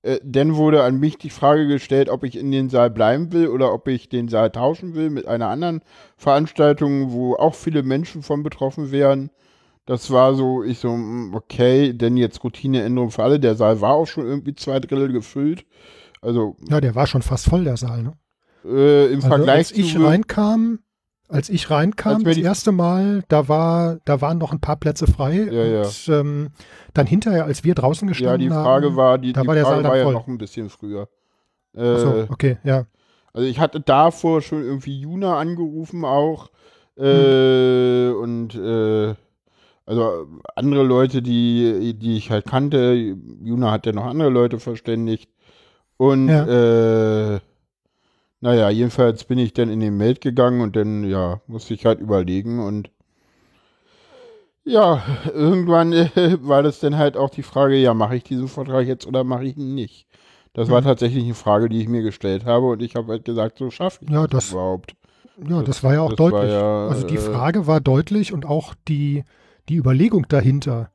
[0.02, 3.48] Äh, dann wurde an mich die Frage gestellt, ob ich in den Saal bleiben will
[3.48, 5.82] oder ob ich den Saal tauschen will mit einer anderen
[6.18, 9.30] Veranstaltung, wo auch viele Menschen von betroffen wären.
[9.86, 13.40] Das war so, ich so, mm, okay, denn jetzt Routineänderung für alle.
[13.40, 15.66] Der Saal war auch schon irgendwie zwei Drittel gefüllt.
[16.22, 18.04] Also ja, der war schon fast voll, der Saal.
[18.04, 18.14] Ne?
[18.66, 20.80] äh, im Also Vergleich als ich zu reinkam,
[21.32, 24.76] als ich reinkam, Als das die- erste Mal, da war, da waren noch ein paar
[24.78, 25.48] Plätze frei.
[25.52, 25.82] Ja, ja.
[25.84, 26.50] und ähm,
[26.94, 28.64] dann hinterher, als wir draußen ja, gestanden die haben.
[28.64, 30.14] Frage war, die, da die war der Frage war ja voll.
[30.14, 31.08] noch ein bisschen früher.
[31.76, 32.86] Äh, Ach so, okay, ja.
[33.34, 36.50] Also ich hatte davor schon irgendwie Juna angerufen auch.
[36.98, 38.16] Äh, Hm.
[38.22, 39.16] Und äh,
[39.86, 42.94] also andere Leute, die, die ich halt kannte,
[43.42, 45.30] Juna hat ja noch andere Leute verständigt.
[45.98, 47.40] Und äh,
[48.42, 52.00] naja, jedenfalls bin ich dann in den Meld gegangen und dann, ja, musste ich halt
[52.00, 52.90] überlegen und
[54.64, 55.02] ja,
[55.34, 56.10] irgendwann äh,
[56.42, 59.46] war das dann halt auch die Frage, ja, mache ich diesen Vortrag jetzt oder mache
[59.46, 60.08] ich ihn nicht?
[60.54, 60.86] Das war Mhm.
[60.86, 64.00] tatsächlich eine Frage, die ich mir gestellt habe und ich habe halt gesagt, so schaffe
[64.04, 64.96] ich Ja, das, das- überhaupt.
[65.48, 66.52] Ja, das, Das- war ja auch war deutlich.
[66.52, 69.24] ja, also die äh, Frage war deutlich und auch die,
[69.70, 70.92] die Überlegung dahinter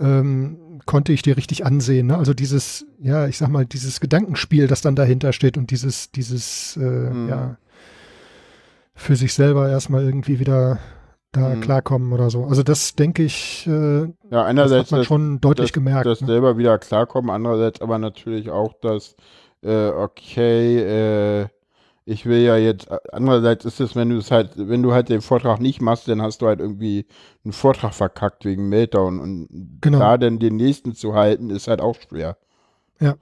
[0.00, 2.08] ähm, konnte ich dir richtig ansehen.
[2.08, 2.16] Ne?
[2.18, 6.76] Also dieses, ja, ich sag mal, dieses Gedankenspiel, das dann dahinter steht und dieses, dieses,
[6.76, 7.28] äh, Mhm.
[7.28, 7.56] ja,
[8.94, 10.78] für sich selber erstmal irgendwie wieder
[11.32, 11.60] da Mhm.
[11.60, 12.44] klarkommen oder so.
[12.44, 16.06] Also das denke ich, äh, Ja, das einerseits hat man das, schon deutlich das, gemerkt.
[16.06, 16.26] das ne?
[16.28, 19.16] selber wieder klarkommen, andererseits aber natürlich auch das,
[19.62, 20.78] äh, okay,
[21.42, 21.46] äh,
[22.06, 25.22] ich will ja jetzt, andererseits ist es, wenn du es halt, wenn du halt den
[25.22, 27.06] Vortrag nicht machst, dann hast du halt irgendwie
[27.44, 29.48] einen Vortrag verkackt wegen Meltdown und
[29.80, 29.98] Genau.
[29.98, 32.36] da dann den nächsten zu halten, ist halt auch schwer.
[33.00, 33.14] Ja.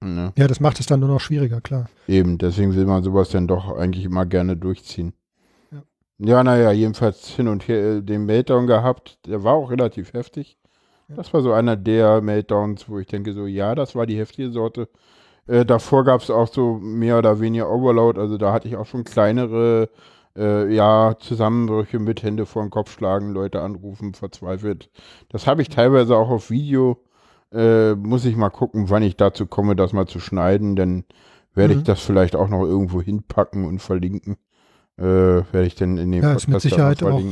[0.00, 0.32] Ne?
[0.36, 1.88] Ja, das macht es dann nur noch schwieriger, klar.
[2.06, 5.14] Eben, deswegen will man sowas dann doch eigentlich immer gerne durchziehen.
[5.70, 5.82] Ja.
[6.18, 9.18] Ja, naja, jedenfalls hin und her äh, den Meltdown gehabt.
[9.26, 10.58] Der war auch relativ heftig.
[11.08, 11.16] Ja.
[11.16, 14.50] Das war so einer der Meltdowns, wo ich denke, so, ja, das war die heftige
[14.50, 14.88] Sorte.
[15.46, 18.20] Äh, davor gab es auch so mehr oder weniger Overload.
[18.20, 19.88] Also da hatte ich auch schon kleinere,
[20.36, 24.90] äh, ja, Zusammenbrüche mit Hände vor den Kopf schlagen, Leute anrufen, verzweifelt.
[25.28, 26.98] Das habe ich teilweise auch auf Video.
[27.52, 30.74] Äh, muss ich mal gucken, wann ich dazu komme, das mal zu schneiden.
[30.74, 31.04] Dann
[31.54, 31.84] werde ich Mhm.
[31.84, 34.36] das vielleicht auch noch irgendwo hinpacken und verlinken.
[34.98, 37.22] Äh, werde ich dann in den Ja, ist mit Podcast Sicherheit auch auch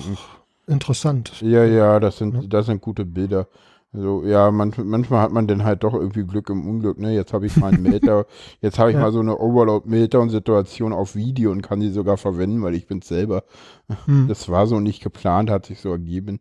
[0.66, 1.40] interessant.
[1.42, 2.40] Ja, ja, das sind, Ja.
[2.46, 3.48] das sind gute Bilder.
[3.94, 7.14] Also, ja, man, manchmal hat man dann halt doch irgendwie Glück im Unglück, ne?
[7.14, 8.26] Jetzt habe ich mal einen Melter,
[8.60, 9.02] jetzt habe ich Ja.
[9.02, 13.44] mal so eine Overload-Meltdown-Situation auf Video und kann die sogar verwenden, weil ich bin selber.
[14.06, 14.26] Hm.
[14.28, 16.40] Das war so nicht geplant, hat sich so ergeben.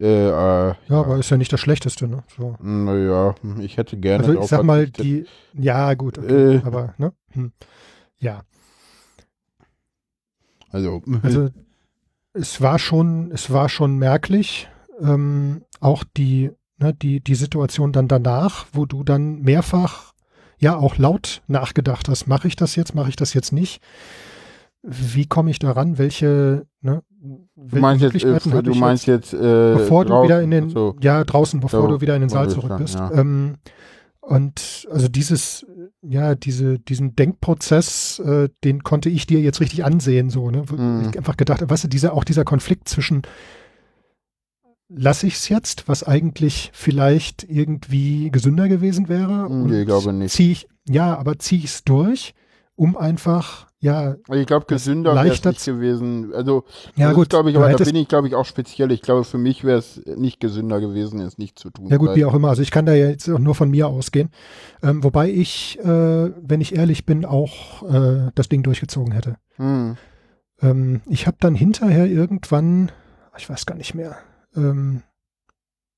[0.00, 2.24] Äh, äh, Ja, aber ist ja nicht das Schlechteste, ne?
[2.36, 2.56] So.
[2.60, 6.62] naja, ich hätte gerne Also ich sag mal, die, ja gut, okay, Äh.
[6.64, 7.12] aber, ne?
[7.32, 7.52] Hm.
[8.18, 8.42] Ja,
[10.72, 11.50] Also, also
[12.32, 14.68] es war schon, es war schon merklich,
[15.00, 20.12] ähm, auch die, ne, die, die Situation dann danach, wo du dann mehrfach
[20.58, 23.80] ja auch laut nachgedacht hast, mache ich das jetzt, mache ich das jetzt nicht?
[24.82, 25.98] Wie komme ich daran?
[25.98, 27.02] Welche, ne,
[27.56, 29.32] du meinst jetzt, Möglichkeiten äh, hatte du meinst jetzt?
[29.32, 30.94] jetzt, äh, bevor du draußen, wieder in den, so.
[31.00, 32.96] ja, draußen, bevor So, du wieder in den Saal zurück bist.
[32.96, 33.10] ja.
[33.12, 33.56] Ähm,
[34.20, 35.66] und also dieses,
[36.02, 40.62] ja, diese, diesen Denkprozess, äh, den konnte ich dir jetzt richtig ansehen, so, ne?
[40.66, 41.08] Wo Mhm.
[41.10, 43.22] Ich einfach gedacht habe, weißt du, dieser, auch dieser Konflikt zwischen
[44.96, 49.50] lasse ich es jetzt, was eigentlich vielleicht irgendwie gesünder gewesen wäre?
[49.50, 50.32] Nee, glaube nicht.
[50.32, 52.34] Zieh ich, ja, aber ziehe ich es durch,
[52.76, 56.32] um einfach, ja, Ich glaube, gesünder wäre es leichter nicht gewesen.
[56.34, 56.64] Also,
[56.96, 58.90] ja gut, glaube ich, aber da bin ich, glaube ich, auch speziell.
[58.92, 61.88] Ich glaube, für mich wäre es nicht gesünder gewesen, es nicht zu tun.
[61.88, 62.48] Ja gut, wie auch immer.
[62.48, 64.30] Also ich kann da jetzt auch nur von mir ausgehen.
[64.82, 69.36] Ähm, wobei ich, äh, wenn ich ehrlich bin, auch äh, das Ding durchgezogen hätte.
[69.56, 69.96] Hm.
[70.62, 72.90] Ähm, ich habe dann hinterher irgendwann,
[73.36, 74.16] ich weiß gar nicht mehr,
[74.56, 75.02] ähm,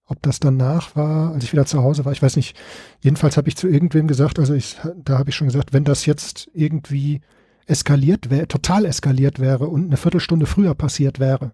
[0.09, 2.57] ob das danach war, als ich wieder zu Hause war, ich weiß nicht.
[3.01, 6.07] Jedenfalls habe ich zu irgendwem gesagt, also ich, da habe ich schon gesagt, wenn das
[6.07, 7.21] jetzt irgendwie
[7.67, 11.51] eskaliert wäre, total eskaliert wäre und eine Viertelstunde früher passiert wäre,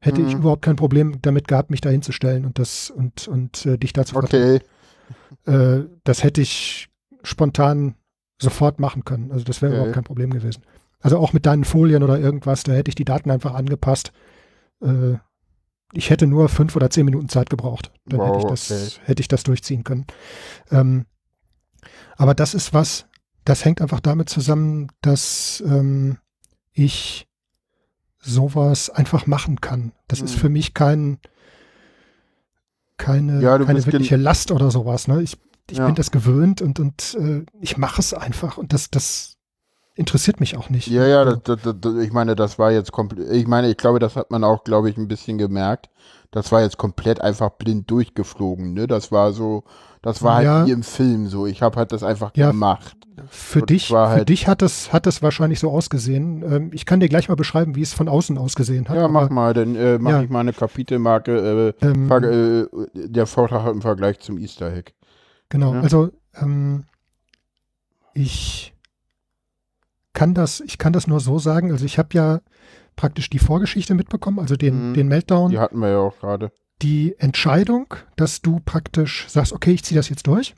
[0.00, 0.40] hätte ich Mhm.
[0.40, 4.16] überhaupt kein Problem damit gehabt, mich da hinzustellen und das und und äh, dich dazu
[4.16, 4.60] Okay.
[5.46, 6.88] äh, das hätte ich
[7.22, 7.94] spontan
[8.40, 9.30] sofort machen können.
[9.32, 9.76] Also das wäre Okay.
[9.78, 10.62] überhaupt kein Problem gewesen.
[11.00, 14.12] Also auch mit deinen Folien oder irgendwas, da hätte ich die Daten einfach angepasst.
[14.82, 15.14] Äh,
[15.96, 17.90] ich hätte nur fünf oder zehn Minuten Zeit gebraucht.
[18.06, 19.06] Dann hätte, Wow, ich das, okay.
[19.06, 20.06] hätte ich das durchziehen können.
[20.70, 21.06] Ähm,
[22.16, 23.06] aber das ist was,
[23.44, 26.18] das hängt einfach damit zusammen, dass ähm,
[26.72, 27.26] ich
[28.18, 29.92] sowas einfach machen kann.
[30.08, 30.40] Das ist Hm.
[30.40, 31.18] für mich kein,
[32.96, 35.06] keine, Ja, keine wirkliche Last oder sowas.
[35.08, 35.22] Ne?
[35.22, 35.36] Ich,
[35.70, 35.86] ich Ja.
[35.86, 39.35] bin das gewöhnt und, und äh, ich mache es einfach und das, das
[39.96, 40.86] interessiert mich auch nicht.
[40.88, 43.98] Ja, ja, das, das, das, ich meine, das war jetzt komplett, ich meine, ich glaube,
[43.98, 45.88] das hat man auch, glaube ich, ein bisschen gemerkt.
[46.30, 48.86] Das war jetzt komplett einfach blind durchgeflogen, ne?
[48.86, 49.64] Das war so,
[50.02, 50.66] das war halt Ja.
[50.66, 51.46] wie im Film so.
[51.46, 52.96] Ich habe halt das einfach Ja, gemacht.
[53.30, 56.42] für das dich, für halt- dich hat es hat es wahrscheinlich so ausgesehen.
[56.42, 58.96] Ähm, ich kann dir gleich mal beschreiben, wie es von außen ausgesehen hat.
[58.96, 60.22] Ja, mach mal, dann äh, mach ja.
[60.22, 64.92] ich mal eine Kapitelmarke, äh, ähm, äh, der Vortrag im Vergleich zum Easter Egg.
[65.48, 66.84] Genau, also ähm,
[68.14, 68.74] ich
[70.16, 71.70] kann das, ich kann das nur so sagen.
[71.70, 72.40] Also ich habe ja
[72.96, 74.94] praktisch die Vorgeschichte mitbekommen, also den, Mhm.
[74.94, 76.50] den Meltdown, Die hatten wir ja auch gerade.
[76.82, 80.54] die Entscheidung, dass du praktisch sagst, okay, ich ziehe das jetzt durch.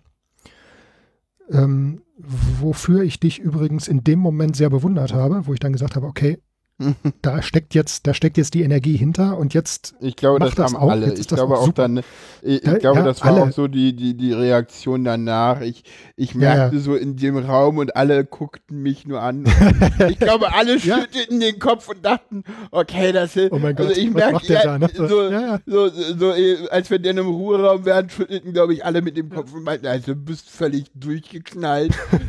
[1.50, 5.96] Ähm, wofür ich dich übrigens in dem Moment sehr bewundert habe, wo ich dann gesagt
[5.96, 6.38] habe, okay,
[7.22, 10.54] da steckt jetzt, da steckt jetzt die Energie hinter und jetzt Ich glaube, Mach das,
[10.54, 11.06] das haben auch, alle.
[11.06, 11.82] jetzt Ich glaube auch super.
[11.82, 11.98] dann,
[12.42, 13.42] ich, ich Ja, glaube, ja, das war alle.
[13.42, 15.60] auch so die, die, die Reaktion danach.
[15.60, 15.82] Ich,
[16.16, 16.54] ich Ja, ja.
[16.56, 19.44] merkte so in dem Raum und alle guckten mich nur an.
[20.08, 21.00] ich glaube, alle Ja.
[21.00, 23.50] schüttelten den Kopf und dachten, okay, das ist.
[23.50, 24.88] Oh mein Gott, also ich macht der ja, da, ne?
[24.94, 25.60] so, Ja, ja.
[25.66, 29.30] So, so, äh, als wir dann im Ruheraum wären, schüttelten, glaube ich, alle mit dem
[29.30, 31.92] Kopf und meinten, also du bist völlig durchgeknallt.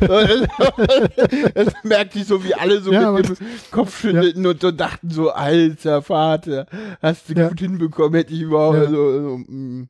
[1.54, 3.36] das merkte ich so, wie alle so Ja, mit dem
[3.70, 6.66] Kopf schüttelten und so dachten so, alter Vater,
[7.02, 7.48] hast du Ja.
[7.48, 8.88] gut hinbekommen, hätte ich überhaupt Ja.
[8.90, 9.88] so, so mm,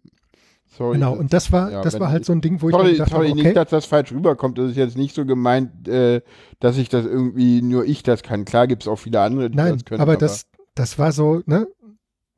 [0.77, 0.95] sorry.
[0.95, 2.87] Genau, und das war, Ja, das war halt ich- so ein Ding, wo ich sorry,
[2.87, 4.59] mir gedacht sorry habe, nicht, okay, dass das falsch rüberkommt.
[4.59, 6.21] Das ist jetzt nicht so gemeint, äh,
[6.61, 8.45] dass ich das irgendwie, nur ich das kann.
[8.45, 10.01] Klar gibt es auch viele andere, die nein, das können.
[10.01, 11.67] aber das, das war so, ne,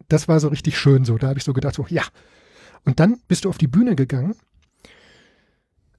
[0.09, 1.17] das war so richtig schön so.
[1.19, 2.03] Da habe ich so gedacht, so, ja.
[2.85, 4.35] Und dann bist du auf die Bühne gegangen.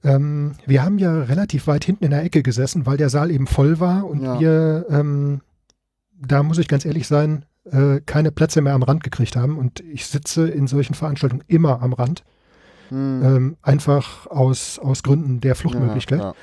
[0.02, 3.46] Ähm, wir haben ja relativ weit hinten in der Ecke gesessen, weil der Saal eben
[3.46, 4.38] voll war und Ja.
[4.38, 5.40] wir, ähm,
[6.26, 9.58] da muss ich ganz ehrlich sein, äh, keine Plätze mehr am Rand gekriegt haben.
[9.58, 12.24] Und ich sitze in solchen Veranstaltungen immer am Rand,
[12.90, 16.20] Hm, ähm, einfach aus, aus Gründen der Fluchtmöglichkeit.
[16.20, 16.34] Ja,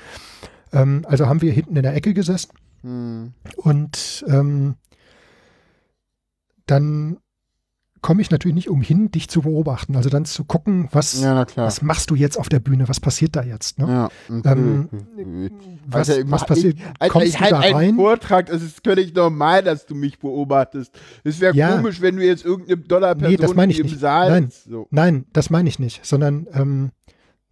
[0.72, 2.50] Ähm, also haben wir hinten in der Ecke gesessen.
[2.82, 2.88] ja.
[2.90, 3.32] Hm.
[3.56, 4.74] Und ähm,
[6.66, 7.18] dann
[8.02, 9.96] komme ich natürlich nicht umhin, dich zu beobachten.
[9.96, 13.34] Also dann zu gucken, was, ja, was machst du jetzt auf der Bühne, was passiert
[13.36, 13.78] da jetzt?
[13.78, 13.86] Ne?
[13.88, 14.08] Ja,
[14.52, 15.52] Ähm, natürlich.
[15.86, 16.78] was, Alter, was ich- passiert?
[16.98, 17.94] Alter, Kommst ich du halt da einen rein?
[17.96, 20.92] Vortrag, es ist völlig normal, dass du mich beobachtest.
[21.24, 21.76] Es wäre Ja.
[21.76, 24.00] komisch, wenn du jetzt irgendeine Dollarperson Nee, das meine ich im nicht.
[24.00, 24.50] Saal Nein.
[24.68, 24.88] so.
[24.90, 26.90] Nein, das meine ich nicht, sondern ähm,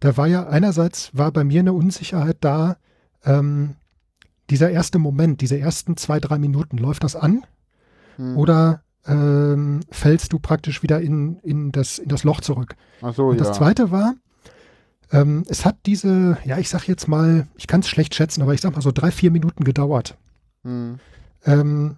[0.01, 2.75] da war ja einerseits war bei mir eine Unsicherheit da,
[3.23, 3.75] ähm,
[4.49, 7.45] dieser erste Moment, diese ersten zwei, drei Minuten, läuft das an
[8.17, 8.35] Hm.
[8.37, 12.75] oder ähm, fällst du praktisch wieder in, in, das, in das Loch zurück?
[13.01, 13.43] Ach so, Und ja.
[13.43, 14.13] das zweite war,
[15.11, 18.53] ähm, es hat diese, ja, ich sag jetzt mal, ich kann es schlecht schätzen, aber
[18.53, 20.17] ich sag mal so drei, vier Minuten gedauert.
[20.63, 20.99] Hm.
[21.45, 21.95] Ähm,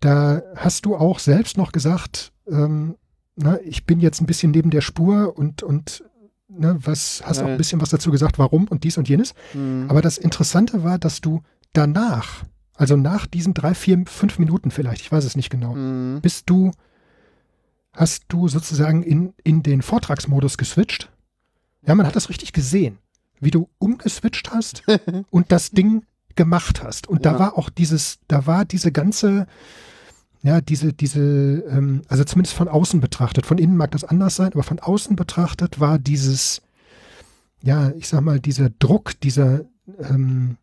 [0.00, 2.96] da hast du auch selbst noch gesagt, ähm,
[3.36, 6.02] na, ich bin jetzt ein bisschen neben der Spur und, und
[6.48, 7.52] ne, was, hast auch Ja.
[7.52, 9.34] ein bisschen was dazu gesagt, warum und dies und jenes.
[9.52, 9.86] Hm.
[9.88, 11.42] Aber das Interessante war, dass du
[11.72, 12.44] danach,
[12.76, 16.20] also nach diesen drei, vier, fünf Minuten vielleicht, ich weiß es nicht genau, Hm.
[16.22, 16.72] bist du,
[17.92, 21.10] hast du sozusagen in, in den Vortragsmodus geswitcht.
[21.86, 22.98] Ja, man hat das richtig gesehen,
[23.40, 24.82] wie du umgeswitcht hast
[25.30, 27.06] und das Ding gemacht hast.
[27.08, 27.38] Und da Ja.
[27.38, 29.46] war auch dieses, da war diese ganze,
[30.42, 34.52] ja, diese, diese, ähm, also zumindest von außen betrachtet, von innen mag das anders sein,
[34.52, 36.60] aber von außen betrachtet war dieses,
[37.62, 39.62] ja, ich sag mal, dieser Druck, dieser,
[39.98, 40.58] ähm,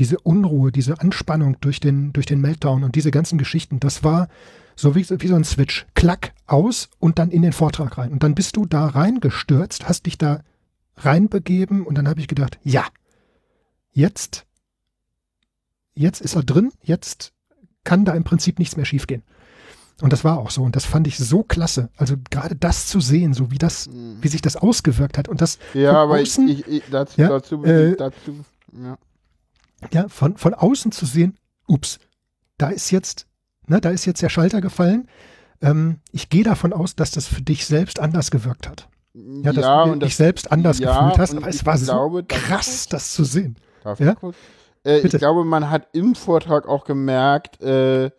[0.00, 4.28] diese Unruhe, diese Anspannung durch den, durch den Meltdown und diese ganzen Geschichten, das war
[4.74, 5.86] so wie, wie so ein Switch.
[5.94, 8.10] Klack, aus und dann in den Vortrag rein.
[8.12, 10.42] Und dann bist du da reingestürzt, hast dich da
[10.96, 12.84] reinbegeben und dann habe ich gedacht, ja,
[13.92, 14.46] jetzt,
[15.94, 17.32] jetzt ist er drin, jetzt
[17.84, 19.22] kann da im Prinzip nichts mehr schiefgehen.
[20.00, 20.62] Und das war auch so.
[20.62, 21.90] Und das fand ich so klasse.
[21.96, 24.16] Also gerade das zu sehen, so wie das, Hm.
[24.22, 25.28] wie sich das ausgewirkt hat.
[25.28, 28.40] Und das Ja, aber ich, außen- ich, ich dazu, Ja, dazu, äh, dazu,
[28.72, 28.96] ja.
[29.92, 31.98] Ja, von, von außen zu sehen, ups,
[32.58, 33.26] da ist jetzt,
[33.66, 35.08] ne, da ist jetzt der Schalter gefallen.
[35.62, 38.88] Ähm, ich gehe davon aus, dass das für dich selbst anders gewirkt hat.
[39.12, 41.76] Ja, dass ja, du dich das, selbst anders ja, gefühlt hast, aber es ich war
[41.76, 43.56] glaube, so krass, das zu sehen.
[43.82, 44.12] Darf Ja?
[44.12, 44.36] ich kurz?
[44.84, 48.10] Äh, ich glaube, man hat im Vortrag auch gemerkt, äh,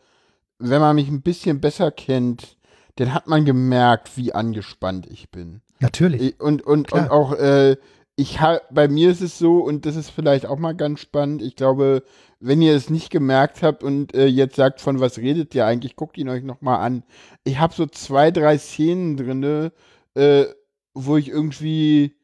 [0.60, 2.58] wenn man mich ein bisschen besser kennt,
[2.98, 5.62] dann hat man gemerkt, wie angespannt ich bin.
[5.80, 6.22] Natürlich.
[6.22, 7.04] Ich, und, und, Klar.
[7.04, 7.78] und auch, äh,
[8.16, 11.42] ich ha bei mir ist es so, und das ist vielleicht auch mal ganz spannend,
[11.42, 12.04] ich glaube,
[12.40, 15.96] wenn ihr es nicht gemerkt habt und äh, jetzt sagt, von was redet ihr eigentlich,
[15.96, 17.04] guckt ihn euch nochmal an.
[17.44, 19.72] Ich habe so zwei, drei Szenen drinne,
[20.16, 20.46] äh,
[20.94, 22.16] wo ich irgendwie,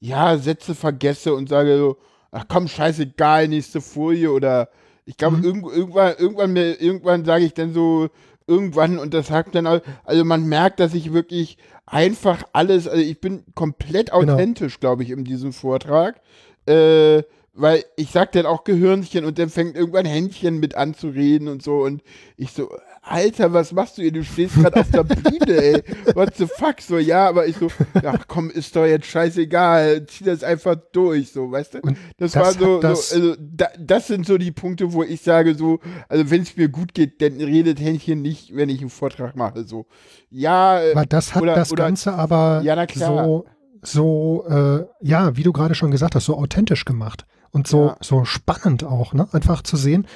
[0.00, 1.96] ja, Sätze vergesse und sage so,
[2.30, 4.68] ach komm, scheißegal, nächste Folie oder
[5.06, 5.44] ich glaube, Mhm.
[5.44, 8.08] irgend, irgendwann, irgendwann, mir- irgendwann sage ich dann so,
[8.46, 13.20] irgendwann und das sagt dann, also man merkt, dass ich wirklich einfach alles, also ich
[13.20, 14.32] bin komplett Genau.
[14.34, 16.20] authentisch, glaube ich, in diesem Vortrag.
[16.66, 17.22] Äh,
[17.56, 21.46] weil ich sag dann auch Gehirnchen und dann fängt irgendwann Händchen mit an zu reden
[21.46, 22.02] und so und
[22.36, 22.68] ich so,
[23.06, 24.12] Alter, was machst du hier?
[24.12, 25.82] Du stehst gerade auf der Bühne, ey.
[26.14, 26.80] What the fuck?
[26.80, 27.68] So, ja, aber ich so,
[28.02, 31.78] ach komm, ist doch jetzt scheißegal, zieh das einfach durch, so, weißt du?
[31.80, 35.02] Und Das, das war so, das- so also da, das sind so die Punkte, wo
[35.02, 38.80] ich sage so, also wenn es mir gut geht, dann redet Händchen nicht, wenn ich
[38.80, 39.86] einen Vortrag mache, so.
[40.30, 43.44] Ja, äh, Aber das hat oder- das oder- Ganze aber Ja, so,
[43.82, 47.26] so äh, ja, wie du gerade schon gesagt hast, so authentisch gemacht.
[47.50, 47.96] Und so, Ja.
[48.00, 49.28] so spannend auch, ne?
[49.32, 50.06] Einfach zu sehen,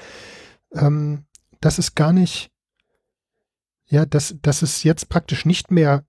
[0.75, 1.25] ähm,
[1.61, 2.51] dass es gar nicht,
[3.89, 6.05] ja, dass, dass es jetzt praktisch nicht mehr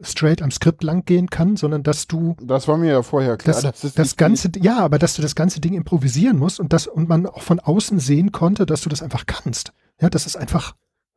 [0.00, 3.60] straight am Skript lang gehen kann, sondern dass du das war mir ja vorher klar.
[3.60, 6.86] das, das, nicht ganze, ja, aber dass du das ganze Ding improvisieren musst und das
[6.86, 9.72] und man auch von außen sehen konnte, dass du das einfach kannst.
[10.00, 10.74] Ja, dass es einfach,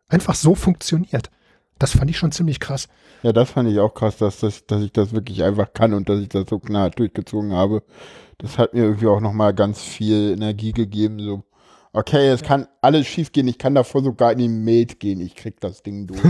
[0.07, 1.29] einfach so funktioniert.
[1.77, 2.87] Das fand ich schon ziemlich krass.
[3.21, 6.07] Ja, das fand ich auch krass, dass, das, dass ich das wirklich einfach kann und
[6.07, 7.83] dass ich das so knallhart durchgezogen habe.
[8.37, 11.19] Das hat mir irgendwie auch nochmal ganz viel Energie gegeben.
[11.19, 11.43] So,
[11.95, 15.35] okay, es kann alles schief gehen, ich kann davor sogar in die Mate gehen, ich
[15.35, 16.21] krieg das Ding durch.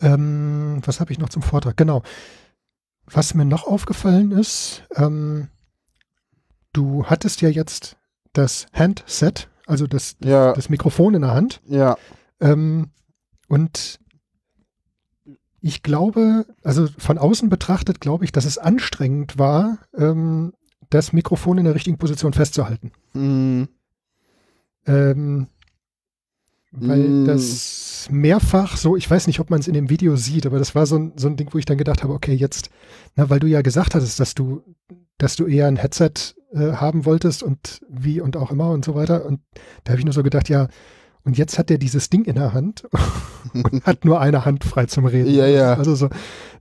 [0.00, 1.76] ähm, was habe ich noch zum Vortrag?
[1.76, 2.02] Genau.
[3.06, 5.48] Was mir noch aufgefallen ist, ähm,
[6.72, 7.96] du hattest ja jetzt
[8.32, 11.60] das Handset, also das, ja, das Mikrofon in der Hand.
[11.66, 11.96] ja,
[12.40, 12.90] Ähm,
[13.48, 14.00] und
[15.60, 20.52] ich glaube, also von außen betrachtet, glaube ich, dass es anstrengend war, ähm,
[20.90, 22.92] das Mikrofon in der richtigen Position festzuhalten.
[23.14, 23.64] mm,
[24.86, 25.46] Ähm,
[26.72, 27.24] weil Mm.
[27.24, 30.74] das mehrfach so, ich weiß nicht, ob man es in dem Video sieht, aber das
[30.74, 32.70] war so ein, so ein Ding, wo ich dann gedacht habe, okay, jetzt,
[33.14, 34.62] na, weil du ja gesagt hattest, dass du,
[35.18, 36.12] dass du eher ein Headset
[36.52, 39.24] äh, haben wolltest und wie und auch immer und so weiter.
[39.24, 39.40] Und
[39.84, 40.68] da habe ich nur so gedacht, ja,
[41.24, 42.86] und jetzt hat er dieses Ding in der Hand
[43.54, 45.34] und hat nur eine Hand frei zum Reden.
[45.34, 45.74] Ja, ja.
[45.74, 46.10] Also so,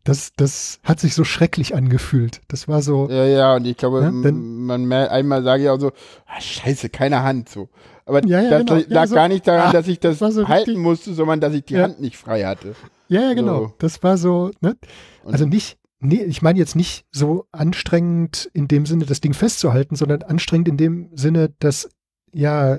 [0.05, 2.39] das, das hat sich so schrecklich angefühlt.
[2.47, 5.69] Das war so, ja, ja, und ich glaube, Ja, m- denn- man einmal sage ich
[5.69, 5.91] auch so,
[6.27, 7.67] ah, scheiße, keine Hand so.
[8.05, 8.81] Aber Ja, ja, das genau.
[8.87, 11.53] Lag so, gar nicht daran, ah, dass ich das so halten richtig- musste, sondern dass
[11.53, 11.77] ich die.
[11.77, 12.75] Hand nicht frei hatte.
[13.09, 13.59] ja, ja, genau.
[13.65, 13.73] So.
[13.79, 14.77] Das war so, ne?
[15.25, 19.95] Also nicht, nee, ich meine jetzt nicht so anstrengend in dem Sinne, das Ding festzuhalten,
[19.95, 21.89] sondern anstrengend in dem Sinne, das
[22.31, 22.77] ja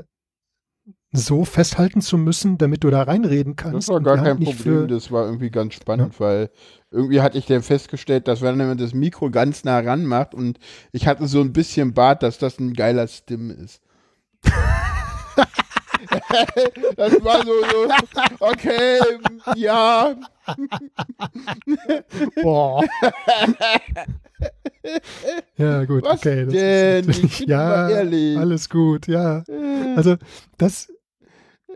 [1.12, 3.88] so festhalten zu müssen, damit du da reinreden kannst.
[3.88, 6.50] Das war gar kein nicht Problem, das war irgendwie ganz spannend, weil
[6.90, 10.58] irgendwie hatte ich dann festgestellt, dass wenn man das Mikro ganz nah ran macht und
[10.92, 13.80] ich hatte so ein bisschen Bart, dass das ein geiler Stimm ist.
[16.96, 17.88] das war so, so,
[18.40, 18.98] okay,
[19.54, 20.14] ja,
[22.42, 22.84] boah.
[25.56, 26.44] ja, gut, was okay.
[26.44, 27.06] das ist denn?
[27.06, 28.38] bin ja, ehrlich.
[28.38, 29.42] alles gut, ja.
[29.96, 30.16] Also,
[30.58, 30.92] das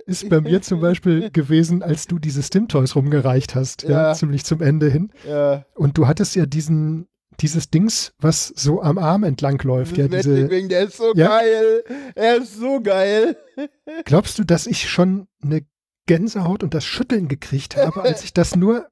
[0.07, 3.91] ist bei mir zum Beispiel gewesen, als du diese Stim-Toys rumgereicht hast, ja.
[4.09, 4.15] Ja.
[4.15, 5.13] ziemlich zum Ende hin.
[5.29, 7.07] ja, Und du hattest ja diesen,
[7.41, 11.13] dieses Dings, was so am Arm entlang läuft, ja, das diese, Wrestling, der ist so
[11.15, 11.29] Ja.
[11.29, 11.85] geil.
[12.15, 13.37] Er ist so geil.
[14.05, 15.63] glaubst du, dass ich schon eine
[16.11, 18.89] Gänsehaut und das Schütteln gekriegt habe, als ich das nur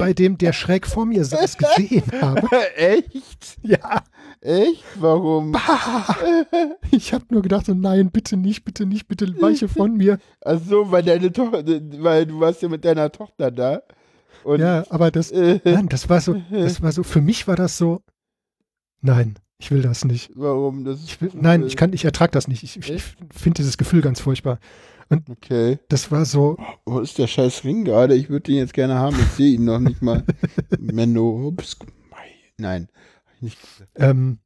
[0.00, 2.48] bei dem, der schräg vor mir saß, gesehen habe?
[2.76, 3.56] Echt?
[3.62, 4.02] Ja,
[4.40, 4.82] Echt?
[4.96, 5.52] Warum?
[5.52, 6.16] bah.
[6.90, 10.18] ich habe nur gedacht, so nein, bitte nicht, bitte nicht, bitte weiche von mir.
[10.44, 13.82] Ach so, weil deine Tochter, weil du warst ja mit deiner Tochter da.
[14.42, 15.30] Und Ja, aber das,
[15.64, 18.02] nein, das war so, das war so, für mich war das so,
[19.02, 20.32] nein, ich will das nicht.
[20.34, 20.84] warum?
[20.84, 22.64] Das Ich will, nein, ich kann, ich ertrag das nicht.
[22.64, 24.58] Ich, ich finde dieses Gefühl ganz furchtbar.
[25.10, 25.78] Okay.
[25.88, 28.14] Das war so, Wo ist der scheiß Ring gerade?
[28.14, 29.16] Ich würde den jetzt gerne haben.
[29.20, 30.24] Ich sehe ihn noch nicht mal.
[30.78, 31.46] Menno.
[31.48, 31.76] Ups.
[32.58, 32.88] Nein.
[33.94, 34.38] Ähm,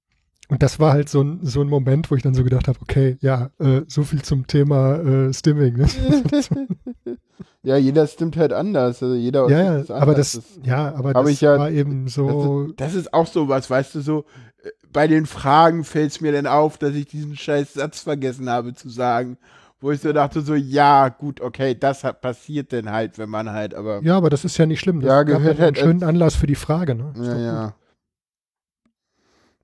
[0.48, 2.78] und das war halt so ein, so ein Moment, wo ich dann so gedacht habe,
[2.82, 5.76] okay, ja, äh, so viel zum Thema äh, Stimming.
[5.76, 5.86] Ne?
[7.62, 9.02] Ja, jeder stimmt halt anders.
[9.02, 12.72] Also jeder ja, ist ja, aber das, ja, aber das ich ja- war eben so,
[12.76, 14.24] Das ist auch so was, weißt du, so
[14.62, 18.48] äh, bei den Fragen fällt es mir dann auf, dass ich diesen scheiß Satz vergessen
[18.48, 19.36] habe zu sagen,
[19.80, 23.50] wo ich so dachte, so, ja, gut, okay, das hat passiert denn halt, wenn man
[23.50, 25.00] halt, aber ja, aber das ist ja nicht schlimm.
[25.00, 26.94] Das Ja, gehört ja einen halt schönen Anlass für die Frage.
[26.94, 27.12] Ne?
[27.16, 27.74] Ist ja, ja.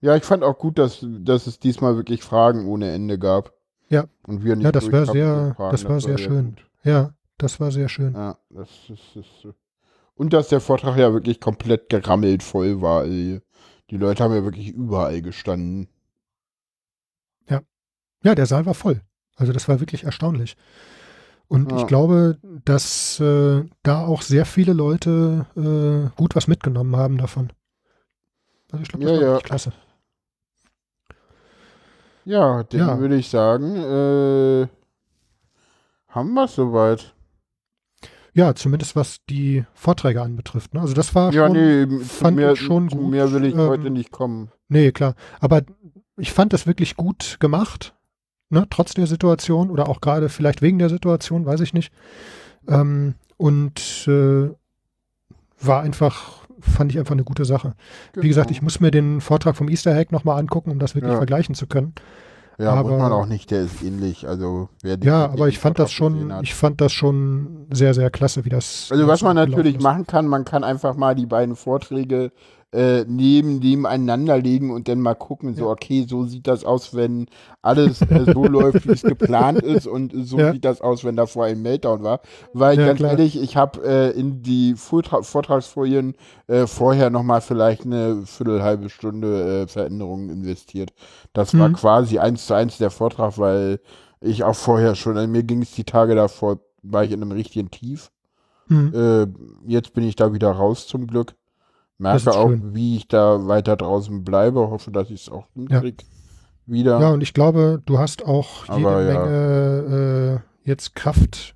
[0.01, 3.53] Ja, ich fand auch gut, dass, dass es diesmal wirklich Fragen ohne Ende gab.
[3.89, 4.05] Ja.
[4.27, 6.57] Und wir nicht Ja, das war sehr, Fragen, das war sehr schön.
[6.57, 6.67] gut.
[6.85, 8.15] Ja, das war sehr schön.
[8.15, 9.49] Ja, das ist, ist.
[10.15, 13.01] Und dass der Vortrag ja wirklich komplett gerammelt voll war.
[13.03, 13.41] Also
[13.91, 15.89] die, Leute haben ja wirklich überall gestanden.
[18.23, 19.03] Ja, der Saal war voll.
[19.37, 20.57] Also das war wirklich erstaunlich.
[21.49, 21.77] Und Ja.
[21.77, 27.53] ich glaube, dass äh, da auch sehr viele Leute äh, gut was mitgenommen haben davon.
[28.73, 29.33] Also ich glaube, das Ja, war ja.
[29.35, 29.73] wirklich klasse.
[32.25, 32.99] Ja, dann Ja.
[32.99, 34.67] würde ich sagen, äh,
[36.09, 37.15] haben wir es soweit.
[38.33, 40.75] Ja, zumindest was die Vorträge anbetrifft.
[40.75, 40.81] Ne?
[40.81, 41.53] Also das war Ja, schon.
[41.53, 44.51] nee, fand mehr, ich schon gut, mehr will ich ähm, heute nicht kommen.
[44.69, 45.15] Nee, klar.
[45.41, 45.63] Aber
[46.17, 47.95] ich fand das wirklich gut gemacht,
[48.51, 48.67] ne?
[48.71, 51.93] trotz der Situation oder auch gerade vielleicht wegen der Situation, weiß ich nicht.
[52.69, 54.49] Ähm, und äh,
[55.61, 57.75] war einfach, fand ich einfach eine gute Sache.
[58.15, 61.13] Wie gesagt, ich muss mir den Vortrag vom Easter Egg nochmal angucken, um das wirklich
[61.13, 61.17] Ja.
[61.19, 61.95] vergleichen zu können.
[62.59, 64.27] Ja, muss aber- man auch nicht, der ist ähnlich.
[64.27, 67.93] Also, wer den- Ja, aber ich fand das Vortrag schon, ich fand das schon sehr,
[67.93, 68.89] sehr klasse, wie das.
[68.91, 69.83] Also was man natürlich ist.
[69.83, 72.33] machen kann, man kann einfach mal die beiden Vorträge
[72.77, 75.71] äh, neben nebeneinander legen und dann mal gucken, so Ja.
[75.73, 77.27] okay, so sieht das aus, wenn
[77.63, 80.53] alles äh, so läuft, wie es geplant ist und so Ja.
[80.53, 82.21] sieht das aus, wenn davor ein Meltdown war.
[82.53, 83.13] Weil Ja, ganz klar.
[83.13, 86.15] ehrlich, ich habe äh, in die Vortra Vortragsfolien
[86.49, 90.93] äh, vorher nochmal vielleicht eine Viertel, halbe Stunde äh, Veränderungen investiert.
[91.33, 91.75] Das war Mhm.
[91.75, 93.81] quasi eins zu eins der Vortrag, weil
[94.21, 95.17] ich auch vorher schon.
[95.17, 98.11] Also mir ging es die Tage davor, war ich in einem richtigen Tief.
[98.69, 98.93] Hm.
[98.95, 99.27] Äh,
[99.71, 101.35] jetzt bin ich da wieder raus zum Glück.
[101.99, 102.75] Merke auch, schön.
[102.75, 104.61] wie ich da weiter draußen bleibe.
[104.71, 106.05] Hoffe, dass ich es auch hinkriege.
[106.67, 107.01] Wieder.
[107.01, 109.25] Ja, und ich glaube, du hast auch jede Aber ja.
[109.25, 111.55] Menge äh, jetzt Kraft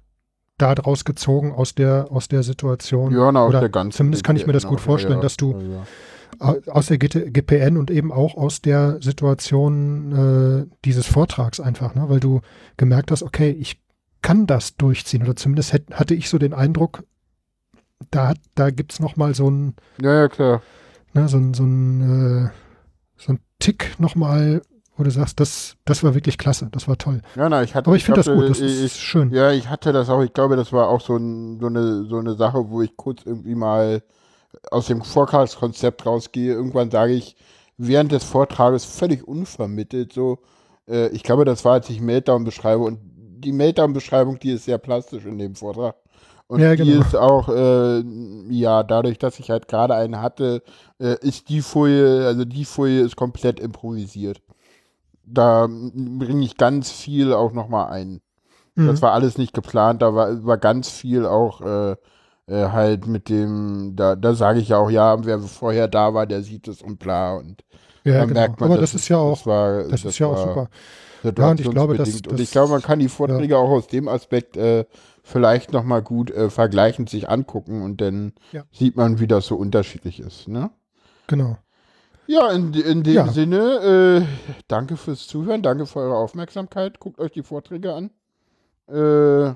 [0.57, 3.13] da draus gezogen aus der, aus der Situation.
[3.13, 5.37] Ja, na, aus Oder der ganzen zumindest kann ich mir das gut vorstellen, ja, dass
[5.37, 5.83] du ja, ja.
[6.39, 12.05] au- aus der GPN und eben auch aus der Situation äh, dieses Vortrags einfach, ne?
[12.09, 12.41] weil du
[12.77, 13.81] gemerkt hast, okay, ich
[14.23, 17.05] kann das durchziehen oder zumindest hätt, hatte ich so den Eindruck,
[18.11, 20.63] da, hat- da gibt es nochmal so ein, ja, ja, klar.
[21.13, 22.51] ne, so so ein, äh,
[23.17, 24.63] so ein Tick nochmal,
[24.97, 27.23] wo du sagst, das, das war wirklich klasse, das war toll.
[27.37, 29.31] Ja, na, ich hatte, Aber ich finde das gut, das ich, ist schön.
[29.33, 30.23] Ja, ich hatte das auch.
[30.23, 33.23] Ich glaube, das war auch so, ein, so, eine, so eine Sache, wo ich kurz
[33.25, 34.03] irgendwie mal
[34.71, 36.53] aus dem Vortragskonzept rausgehe.
[36.53, 37.37] Irgendwann sage ich
[37.79, 40.39] während des Vortrages völlig unvermittelt so,
[40.89, 42.99] äh, ich glaube, das war, als ich Meltdown beschreibe und
[43.43, 45.97] die Meltdown-Beschreibung, die ist sehr plastisch in dem Vortrag.
[46.51, 47.01] Und Ja, die genau.
[47.05, 48.03] ist auch, äh,
[48.49, 50.63] ja, dadurch, dass ich halt gerade einen hatte,
[50.99, 54.43] äh, ist die Folie, also die Folie ist komplett improvisiert.
[55.25, 58.21] Da bringe ich ganz viel auch nochmal ein.
[58.75, 58.89] Mhm.
[58.89, 61.93] Das war alles nicht geplant, da war, war ganz viel auch äh,
[62.49, 66.27] äh, halt mit dem, da, da sage ich ja auch, ja, wer vorher da war,
[66.27, 67.63] der sieht es und bla und
[68.03, 68.41] ja, genau.
[68.41, 70.69] merkt man, Aber das ist ja auch, das, war, das ist ja auch super.
[71.23, 72.27] Ja, und ich glaube, das- situationsbedingt.
[72.29, 74.85] und das- ich glaube, man kann die Vorträge auch aus dem Aspekt äh,
[75.31, 78.65] vielleicht nochmal gut äh, vergleichend sich angucken und dann Ja.
[78.73, 80.71] sieht man, wie das so unterschiedlich ist, ne?
[81.27, 81.57] Genau.
[82.27, 83.29] Ja, in, in dem Ja.
[83.29, 83.59] Sinne,
[84.23, 87.01] äh, danke fürs Zuhören, danke für eure Aufmerksamkeit.
[87.01, 88.11] Guckt euch die Vorträge an.
[88.89, 89.55] Äh,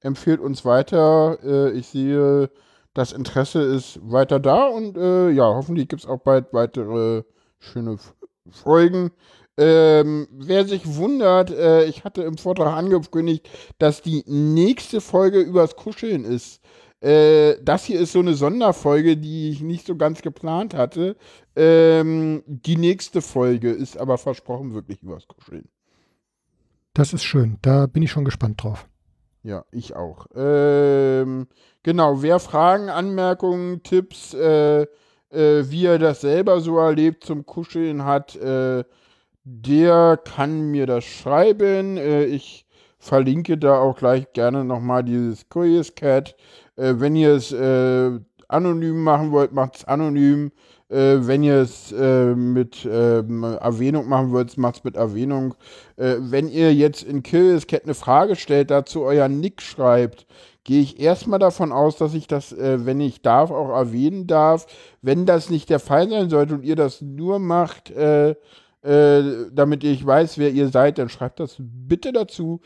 [0.00, 1.38] empfehlt uns weiter.
[1.44, 2.50] Äh, ich sehe,
[2.94, 7.24] das Interesse ist weiter da und äh, ja, hoffentlich gibt es auch bald weitere
[7.58, 7.96] schöne
[8.50, 9.10] Folgen.
[9.58, 13.48] Ähm, wer sich wundert, äh, ich hatte im Vortrag angekündigt,
[13.78, 16.62] dass die nächste Folge übers Kuscheln ist.
[17.00, 21.16] Äh, das hier ist so eine Sonderfolge, die ich nicht so ganz geplant hatte.
[21.56, 25.68] Ähm, die nächste Folge ist aber versprochen wirklich übers Kuscheln.
[26.94, 27.58] Das ist schön.
[27.62, 28.86] Da bin ich schon gespannt drauf.
[29.42, 30.26] Ja, ich auch.
[30.34, 31.48] Ähm,
[31.82, 34.82] genau, wer Fragen, Anmerkungen, Tipps, äh,
[35.30, 38.84] äh, wie er das selber so erlebt zum Kuscheln hat, äh,
[39.44, 41.96] der kann mir das schreiben.
[41.96, 42.66] Äh, ich
[42.98, 46.36] verlinke da auch gleich gerne nochmal dieses Curious Cat.
[46.76, 48.10] Äh, wenn ihr es äh,
[48.48, 50.52] anonym machen wollt, macht es anonym.
[50.94, 55.54] Wenn ihr es mit ähm, Erwähnung machen wollt, macht es mit Erwähnung.
[55.96, 60.26] Äh, wenn ihr jetzt in Curious Cat eine Frage stellt, dazu euer Nick schreibt,
[60.64, 64.66] gehe ich erstmal davon aus, dass ich das, äh, wenn ich darf, auch erwähnen darf.
[65.00, 68.34] Wenn das nicht der Fall sein sollte und ihr das nur macht, äh,
[68.82, 69.22] äh,
[69.52, 72.60] damit ich weiß, wer ihr seid, dann schreibt das bitte dazu.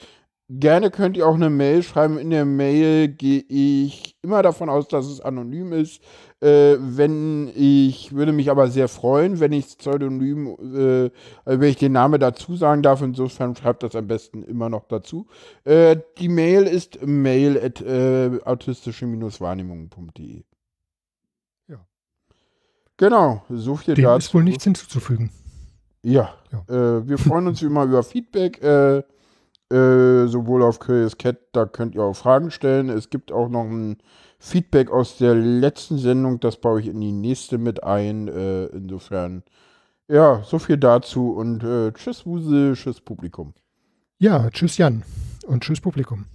[0.49, 2.19] Gerne könnt ihr auch eine Mail schreiben.
[2.19, 6.01] In der Mail gehe ich immer davon aus, dass es anonym ist.
[6.41, 11.11] Äh, wenn ich würde mich aber sehr freuen, wenn ich Pseudonym, äh,
[11.45, 13.03] wenn ich den Namen dazu sagen darf.
[13.03, 15.27] Insofern schreibt das am besten immer noch dazu.
[15.65, 20.45] Äh, die Mail ist mail at äh, autistische-wahrnehmung.de.
[21.67, 21.85] Ja.
[22.99, 24.19] Genau, so viel Dem dazu.
[24.19, 25.33] ist wohl nichts hinzuzufügen.
[26.09, 26.35] Ja,
[26.69, 28.99] Äh, wir freuen uns wie immer über Feedback, äh,
[29.75, 32.91] äh, sowohl auf Curious Cat, da könnt ihr auch Fragen stellen.
[32.91, 33.99] Es gibt auch noch ein
[34.39, 38.29] Feedback aus der letzten Sendung, das baue ich in die nächste mit ein.
[38.29, 39.43] Äh, insofern,
[40.07, 43.53] ja, so viel dazu und äh, tschüss Wuse, tschüss Publikum.
[44.21, 45.03] Ja, tschüss Jan
[45.49, 46.27] und tschüss Publikum.